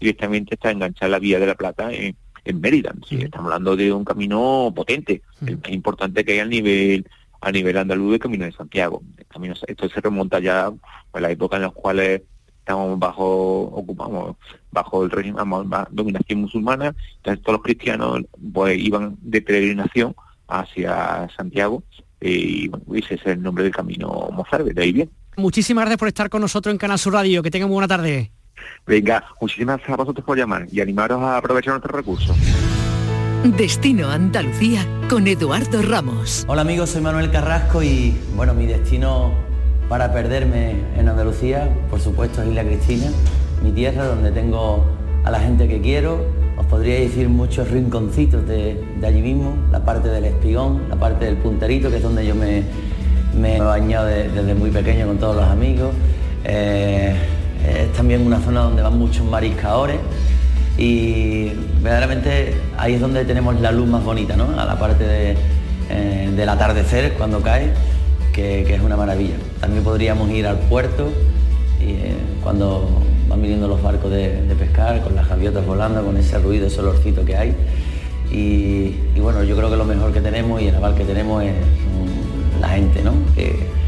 directamente 0.01 0.55
está 0.55 0.71
enganchada 0.71 1.11
la 1.11 1.19
vía 1.19 1.39
de 1.39 1.47
la 1.47 1.55
Plata 1.55 1.93
en, 1.93 2.17
Mérida. 2.55 2.95
Estamos 3.11 3.53
hablando 3.53 3.77
de 3.77 3.93
un 3.93 4.05
camino 4.07 4.73
potente, 4.75 5.21
el 5.47 5.59
más 5.59 5.71
importante 5.71 6.25
que 6.25 6.33
hay 6.33 6.39
a 6.39 6.47
nivel 6.47 7.07
a 7.43 7.53
nivel 7.53 7.77
andaluz 7.77 8.13
de 8.13 8.19
Camino 8.19 8.47
de 8.47 8.53
Santiago. 8.53 9.03
camino, 9.29 9.55
esto 9.67 9.89
se 9.89 10.01
remonta 10.01 10.41
ya 10.41 10.73
a 11.13 11.21
la 11.21 11.31
época 11.31 11.57
en 11.57 11.63
las 11.63 11.73
cuales 11.73 12.23
estábamos 12.69 12.99
bajo 12.99 13.63
ocupamos 13.63 14.37
bajo 14.71 15.05
el 15.05 15.11
régimen 15.11 15.45
dominación 15.91 16.41
musulmana 16.41 16.95
entonces 17.17 17.43
todos 17.43 17.59
los 17.59 17.63
cristianos 17.63 18.21
pues 18.53 18.79
iban 18.79 19.17
de 19.23 19.41
peregrinación 19.41 20.15
hacia 20.49 21.29
Santiago 21.35 21.83
y 22.21 22.71
ese 22.95 23.15
es 23.15 23.27
el 23.27 23.43
nombre 23.43 23.65
del 23.65 23.73
camino 23.73 24.29
Mozarbe 24.33 24.73
de 24.73 24.83
ahí 24.83 24.93
bien 24.93 25.11
muchísimas 25.37 25.83
gracias 25.83 25.99
por 25.99 26.09
estar 26.09 26.29
con 26.29 26.41
nosotros 26.41 26.73
en 26.73 26.79
Canal 26.79 26.99
Sur 26.99 27.13
Radio 27.13 27.43
que 27.43 27.51
tengan 27.51 27.71
buena 27.71 27.89
tarde 27.89 28.31
venga 28.87 29.25
muchísimas 29.41 29.77
gracias 29.77 29.95
a 29.95 29.97
vosotros 29.97 30.25
por 30.25 30.37
llamar 30.37 30.67
y 30.71 30.81
animaros 30.81 31.23
a 31.23 31.37
aprovechar 31.37 31.73
nuestros 31.75 31.95
recursos 31.95 32.37
Destino 33.45 34.11
Andalucía 34.11 34.85
con 35.09 35.27
Eduardo 35.27 35.81
Ramos. 35.81 36.45
Hola 36.49 36.63
amigos, 36.63 36.91
soy 36.91 37.01
Manuel 37.01 37.31
Carrasco 37.31 37.83
y 37.83 38.15
bueno, 38.35 38.53
mi 38.53 38.67
destino 38.67 39.33
para 39.89 40.13
perderme 40.13 40.73
en 40.99 41.09
Andalucía, 41.09 41.73
por 41.89 42.01
supuesto 42.01 42.43
es 42.43 42.49
Isla 42.49 42.65
Cristina, 42.65 43.07
mi 43.63 43.71
tierra 43.71 44.07
donde 44.07 44.33
tengo 44.33 44.85
a 45.25 45.31
la 45.31 45.39
gente 45.41 45.69
que 45.69 45.81
quiero. 45.81 46.27
Podría 46.71 47.01
decir 47.01 47.29
muchos 47.29 47.71
rinconcitos 47.71 48.47
de, 48.47 48.79
allí 49.03 49.23
mismo, 49.23 49.55
la 49.73 49.85
parte 49.85 50.09
del 50.09 50.25
espigón, 50.25 50.83
la 50.91 50.97
parte 50.97 51.25
del 51.25 51.37
punterito, 51.37 51.91
que 51.91 51.97
es 51.97 52.03
donde 52.03 52.27
yo 52.27 52.35
me, 52.35 52.63
he 53.43 53.61
bañado 53.61 54.07
desde 54.07 54.55
muy 54.55 54.71
pequeño 54.71 55.07
con 55.07 55.19
todos 55.19 55.37
los 55.37 55.47
amigos. 55.47 55.93
Eh, 56.45 57.15
es 57.67 57.93
también 57.95 58.25
una 58.25 58.39
zona 58.41 58.61
donde 58.61 58.83
van 58.83 58.99
muchos 58.99 59.25
mariscadores 59.25 59.99
y 60.77 61.51
verdaderamente 61.83 62.55
ahí 62.77 62.95
es 62.95 63.01
donde 63.01 63.25
tenemos 63.25 63.61
la 63.61 63.73
luz 63.73 63.89
más 63.89 64.05
bonita, 64.05 64.37
¿no? 64.37 64.59
A 64.59 64.65
la 64.65 64.79
parte 64.79 65.37
eh, 65.91 66.33
del 66.37 66.49
atardecer 66.49 67.15
cuando 67.15 67.41
cae 67.41 67.73
que, 68.33 68.75
es 68.75 68.81
una 68.81 68.97
maravilla. 68.97 69.35
También 69.61 69.83
podríamos 69.83 70.31
ir 70.31 70.47
al 70.47 70.59
puerto 70.59 71.09
y, 71.81 71.91
eh, 71.91 72.15
cuando 72.43 73.03
van 73.39 73.43
viniendo 73.43 73.69
los 73.69 73.81
barcos 73.81 74.11
de, 74.11 74.55
pescar, 74.59 75.01
con 75.03 75.15
las 75.15 75.27
javiotas 75.27 75.65
volando, 75.65 76.05
con 76.05 76.17
ese 76.17 76.39
ruido, 76.39 76.67
ese 76.67 76.81
olorcito 76.81 77.25
que 77.25 77.37
hay. 77.37 77.55
Y, 78.31 79.21
bueno, 79.21 79.45
yo 79.45 79.57
creo 79.57 79.71
que 79.71 79.77
lo 79.77 79.85
mejor 79.85 80.13
que 80.13 80.21
tenemos 80.21 80.61
y 80.61 80.69
el 80.69 80.75
aval 80.75 80.95
que 80.95 81.05
tenemos 81.05 81.43
es 81.45 81.55
la 82.61 82.69
gente, 82.69 83.03
¿no? 83.03 83.13
Que, 83.35 83.79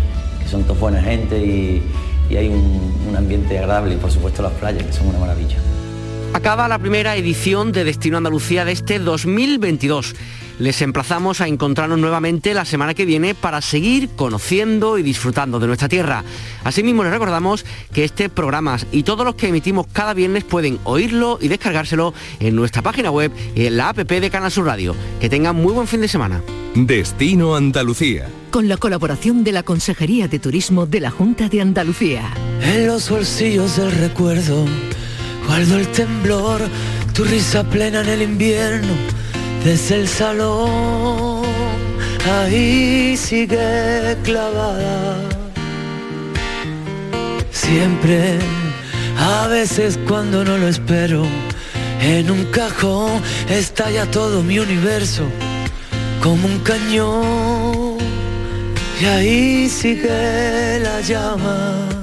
son 0.48 0.64
todos 0.64 0.80
buena 0.80 1.00
gente 1.00 1.38
y, 1.38 1.82
hay 2.30 2.48
un 2.48 3.16
ambiente 3.16 3.58
agradable 3.58 3.94
y 3.94 3.96
por 3.96 4.10
supuesto 4.10 4.40
las 4.42 4.52
playas, 4.52 4.84
que 4.84 4.92
son 4.92 5.08
una 5.08 5.18
maravilla. 5.18 5.56
Acaba 6.32 6.68
la 6.68 6.78
primera 6.78 7.16
edición 7.16 7.72
de 7.72 7.82
Destino 7.82 8.16
Andalucía 8.16 8.64
de 8.64 8.70
este 8.70 9.00
2022. 9.00 10.14
Les 10.60 10.80
emplazamos 10.80 11.40
a 11.40 11.48
encontrarnos 11.48 11.98
nuevamente 11.98 12.54
la 12.54 12.64
semana 12.64 12.94
que 12.94 13.04
viene 13.04 13.34
para 13.34 13.60
seguir 13.60 14.10
conociendo 14.10 14.96
y 14.96 15.02
disfrutando 15.02 15.58
de 15.58 15.66
nuestra 15.66 15.88
tierra. 15.88 16.22
Asimismo 16.62 17.02
les 17.02 17.12
recordamos 17.12 17.66
que 17.92 18.04
este 18.04 18.28
programa 18.28 18.78
y 18.92 19.02
todos 19.02 19.26
los 19.26 19.34
que 19.34 19.48
emitimos 19.48 19.88
cada 19.92 20.14
viernes 20.14 20.44
pueden 20.44 20.78
oírlo 20.84 21.38
y 21.40 21.48
descargárselo 21.48 22.14
en 22.38 22.54
nuestra 22.54 22.80
página 22.80 23.10
web 23.10 23.32
y 23.56 23.66
en 23.66 23.76
la 23.76 23.88
app 23.88 23.98
de 23.98 24.30
Canal 24.30 24.52
Sur 24.52 24.66
Radio. 24.66 24.94
Que 25.20 25.28
tengan 25.28 25.56
muy 25.56 25.72
buen 25.72 25.88
fin 25.88 26.00
de 26.00 26.08
semana. 26.08 26.40
Destino 26.74 27.56
Andalucía. 27.56 28.28
Con 28.52 28.68
la 28.68 28.76
colaboración 28.76 29.42
de 29.42 29.52
la 29.52 29.64
Consejería 29.64 30.28
de 30.28 30.38
Turismo 30.38 30.86
de 30.86 31.00
la 31.00 31.10
Junta 31.10 31.48
de 31.48 31.60
Andalucía. 31.60 32.30
En 32.62 32.86
los 32.86 33.10
bolsillos 33.10 33.76
del 33.76 33.90
recuerdo 33.90 34.64
guardo 35.50 35.78
el 35.78 35.88
temblor, 35.88 36.60
tu 37.12 37.24
risa 37.24 37.64
plena 37.64 38.02
en 38.02 38.08
el 38.08 38.22
invierno 38.22 38.94
desde 39.64 39.96
el 39.96 40.06
salón, 40.06 41.42
ahí 42.32 43.16
sigue 43.16 44.16
clavada. 44.22 45.16
Siempre, 47.50 48.38
a 49.18 49.48
veces 49.48 49.98
cuando 50.06 50.44
no 50.44 50.56
lo 50.56 50.68
espero, 50.68 51.26
en 52.00 52.30
un 52.30 52.44
cajón 52.52 53.20
estalla 53.48 54.08
todo 54.08 54.44
mi 54.44 54.60
universo 54.60 55.24
como 56.22 56.46
un 56.46 56.60
cañón. 56.60 57.98
Y 59.00 59.04
ahí 59.04 59.68
sigue 59.68 60.78
la 60.78 61.00
llama 61.00 61.99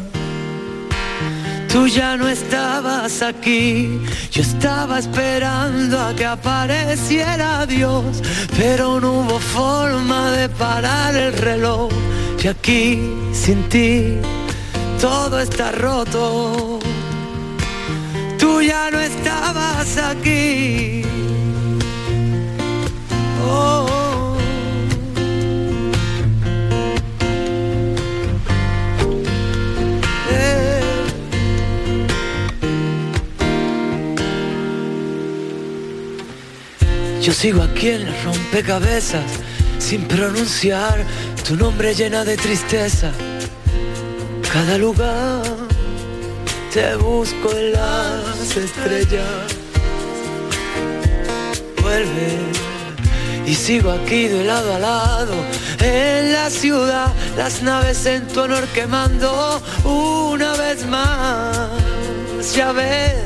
Tú 1.72 1.88
ya 1.88 2.16
no 2.18 2.28
estabas 2.28 3.22
aquí, 3.22 4.00
yo 4.32 4.42
estaba 4.42 5.00
esperando 5.00 6.00
a 6.00 6.16
que 6.16 6.26
apareciera 6.26 7.66
Dios, 7.66 8.22
pero 8.58 9.00
no 9.00 9.20
hubo 9.20 9.40
forma 9.40 10.32
de 10.32 10.50
parar 10.50 11.16
el 11.16 11.34
reloj. 11.34 11.90
Y 12.44 12.48
aquí, 12.48 13.00
sin 13.34 13.68
ti, 13.70 14.16
todo 15.02 15.40
está 15.40 15.72
roto. 15.72 16.80
Tú 18.40 18.62
ya 18.62 18.90
no 18.92 19.00
estabas 19.00 19.98
aquí. 19.98 21.04
Oh. 23.46 23.87
Yo 37.28 37.34
sigo 37.34 37.62
aquí 37.62 37.90
en 37.90 38.04
el 38.04 38.24
rompecabezas, 38.24 39.30
sin 39.80 40.08
pronunciar 40.08 41.04
tu 41.46 41.58
nombre 41.58 41.94
llena 41.94 42.24
de 42.24 42.38
tristeza. 42.38 43.12
Cada 44.54 44.78
lugar 44.78 45.44
te 46.74 46.96
busco 46.96 47.52
en 47.52 47.74
las 47.74 48.56
estrellas. 48.56 49.28
Vuelve 51.82 52.38
y 53.46 53.54
sigo 53.54 53.92
aquí 53.92 54.30
de 54.30 54.46
lado 54.46 54.76
a 54.76 54.80
lado 54.80 55.34
en 55.82 56.32
la 56.32 56.50
ciudad, 56.50 57.14
las 57.36 57.62
naves 57.62 58.06
en 58.06 58.26
tu 58.28 58.40
honor 58.40 58.66
quemando 58.74 59.62
una 59.84 60.56
vez 60.56 60.86
más. 60.86 61.68
Ya 62.56 62.72
ves, 62.72 63.18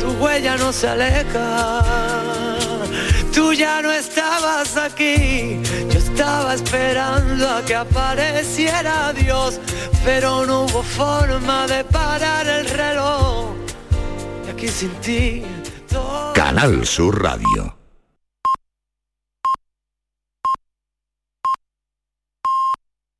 tu 0.00 0.10
huella 0.20 0.56
no 0.56 0.72
se 0.72 0.88
aleja 0.88 2.09
Tú 3.32 3.52
ya 3.52 3.80
no 3.82 3.92
estabas 3.92 4.76
aquí, 4.76 5.60
yo 5.90 5.98
estaba 5.98 6.54
esperando 6.54 7.48
a 7.48 7.64
que 7.64 7.74
apareciera 7.74 9.12
Dios, 9.12 9.60
pero 10.04 10.44
no 10.46 10.62
hubo 10.64 10.82
forma 10.82 11.66
de 11.66 11.84
parar 11.84 12.46
el 12.48 12.68
reloj. 12.68 13.54
Y 14.46 14.50
aquí 14.50 14.68
sin 14.68 14.90
ti. 15.00 15.44
Canal 16.34 16.86
Sur 16.86 17.22
Radio. 17.22 17.79